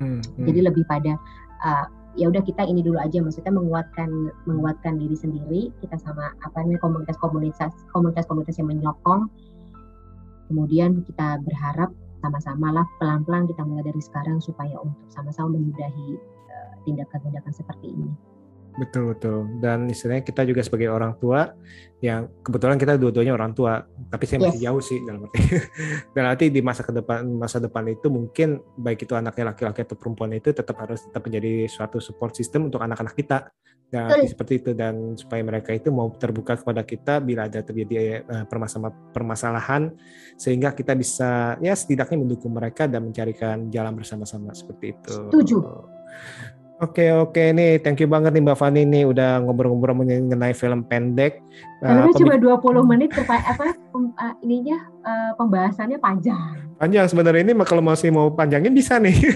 hmm, 0.04 0.20
hmm. 0.20 0.44
jadi 0.44 0.60
lebih 0.68 0.84
pada 0.84 1.16
uh, 1.64 1.86
ya 2.18 2.28
udah 2.28 2.42
kita 2.44 2.66
ini 2.66 2.84
dulu 2.84 3.00
aja 3.00 3.22
maksudnya 3.24 3.54
menguatkan 3.54 4.10
menguatkan 4.44 5.00
diri 5.00 5.16
sendiri 5.16 5.60
kita 5.80 5.96
sama 5.96 6.34
apa 6.44 6.60
namanya 6.60 6.82
komunitas-komunitas 6.84 7.72
komunitas-komunitas 7.94 8.60
yang 8.60 8.68
menyokong 8.68 9.30
kemudian 10.50 11.00
kita 11.06 11.38
berharap 11.46 11.88
sama-sama 12.20 12.68
lah 12.70 12.86
pelan-pelan 13.00 13.48
kita 13.48 13.64
mulai 13.64 13.84
dari 13.84 14.00
sekarang 14.00 14.38
supaya 14.38 14.76
untuk 14.80 15.08
sama-sama 15.08 15.56
menyudahi 15.56 16.08
eh, 16.48 16.72
tindakan-tindakan 16.84 17.52
seperti 17.52 17.96
ini. 17.96 18.29
Betul 18.80 19.12
betul. 19.12 19.44
Dan 19.60 19.92
istilahnya 19.92 20.24
kita 20.24 20.40
juga 20.48 20.64
sebagai 20.64 20.88
orang 20.88 21.12
tua 21.20 21.52
yang 22.00 22.32
kebetulan 22.40 22.80
kita 22.80 22.96
dua-duanya 22.96 23.36
orang 23.36 23.52
tua, 23.52 23.84
tapi 24.08 24.24
saya 24.24 24.48
masih 24.48 24.56
yes. 24.56 24.64
jauh 24.64 24.80
sih 24.80 24.98
dalam 25.04 25.28
arti. 25.28 25.40
Dan 26.16 26.22
nanti 26.24 26.44
di 26.48 26.64
masa 26.64 26.80
ke 26.80 26.96
depan 26.96 27.28
masa 27.36 27.60
depan 27.60 27.84
itu 27.92 28.08
mungkin 28.08 28.56
baik 28.80 29.04
itu 29.04 29.12
anaknya 29.12 29.52
laki-laki 29.52 29.84
atau 29.84 30.00
perempuan 30.00 30.32
itu 30.32 30.56
tetap 30.56 30.80
harus 30.80 31.04
tetap 31.04 31.20
menjadi 31.20 31.68
suatu 31.68 32.00
support 32.00 32.32
system 32.32 32.72
untuk 32.72 32.80
anak-anak 32.80 33.12
kita. 33.12 33.52
Dan 33.90 34.22
seperti 34.22 34.62
itu 34.62 34.70
dan 34.70 35.18
supaya 35.18 35.42
mereka 35.42 35.74
itu 35.74 35.90
mau 35.90 36.08
terbuka 36.14 36.54
kepada 36.54 36.86
kita 36.86 37.18
bila 37.18 37.50
ada 37.50 37.58
terjadi 37.58 38.22
uh, 38.22 38.46
permasalahan 39.10 39.90
sehingga 40.38 40.70
kita 40.78 40.94
bisa 40.94 41.58
ya 41.58 41.74
setidaknya 41.74 42.22
mendukung 42.22 42.54
mereka 42.54 42.86
dan 42.86 43.10
mencarikan 43.10 43.66
jalan 43.66 43.98
bersama-sama 43.98 44.54
seperti 44.54 44.94
itu. 44.94 45.10
Setuju. 45.10 45.58
Oke 46.80 47.12
oke 47.12 47.52
nih, 47.52 47.76
thank 47.84 48.00
you 48.00 48.08
banget 48.08 48.32
nih 48.32 48.40
Mbak 48.40 48.56
Fani 48.56 48.88
nih 48.88 49.04
udah 49.04 49.44
ngobrol-ngobrol 49.44 50.00
mengenai 50.00 50.56
film 50.56 50.80
pendek. 50.88 51.44
Karena 51.84 52.08
uh, 52.08 52.16
cuma 52.16 52.40
20 52.40 52.56
menit 52.88 53.12
apa 53.20 53.76
uh, 53.92 54.34
ininya 54.40 54.80
uh, 55.04 55.30
pembahasannya 55.36 56.00
panjang. 56.00 56.56
Panjang 56.80 57.04
sebenarnya 57.04 57.44
ini 57.44 57.52
kalau 57.68 57.84
masih 57.84 58.08
mau 58.08 58.32
panjangin 58.32 58.72
bisa 58.72 58.96
nih. 58.96 59.12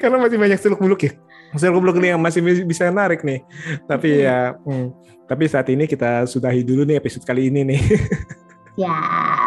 Karena 0.00 0.20
masih 0.20 0.36
banyak 0.36 0.60
seluk 0.60 0.84
beluk 0.84 1.08
ya. 1.08 1.16
Seluk 1.56 1.80
beluk 1.80 1.96
nih 1.96 2.12
yang 2.12 2.20
masih 2.20 2.44
bisa 2.68 2.92
narik 2.92 3.24
nih. 3.24 3.40
Tapi 3.88 4.28
ya, 4.28 4.52
hmm, 4.52 4.92
tapi 5.24 5.48
saat 5.48 5.64
ini 5.72 5.88
kita 5.88 6.28
sudahi 6.28 6.60
dulu 6.60 6.84
nih 6.84 7.00
episode 7.00 7.24
kali 7.24 7.48
ini 7.48 7.72
nih. 7.72 7.80
Siap. 8.76 9.39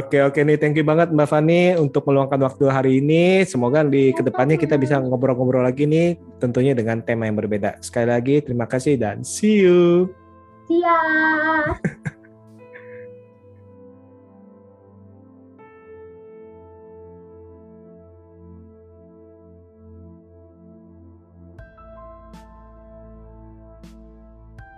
Oke 0.00 0.18
oke 0.24 0.40
nih, 0.40 0.56
thank 0.56 0.76
you 0.76 0.86
banget 0.86 1.12
Mbak 1.12 1.28
Fani 1.28 1.76
untuk 1.76 2.08
meluangkan 2.08 2.40
waktu 2.42 2.64
hari 2.72 2.92
ini. 3.04 3.44
Semoga 3.44 3.84
di 3.84 4.10
ke 4.16 4.24
depannya 4.24 4.56
kita 4.56 4.80
bisa 4.80 4.98
ngobrol-ngobrol 4.98 5.64
lagi 5.64 5.84
nih, 5.84 6.16
tentunya 6.40 6.72
dengan 6.72 7.04
tema 7.04 7.28
yang 7.28 7.36
berbeda. 7.36 7.78
Sekali 7.84 8.08
lagi 8.10 8.40
terima 8.40 8.64
kasih 8.64 8.96
dan 8.96 9.20
see 9.22 9.62
you. 9.64 10.10
See 10.66 10.82
ya. 10.82 10.98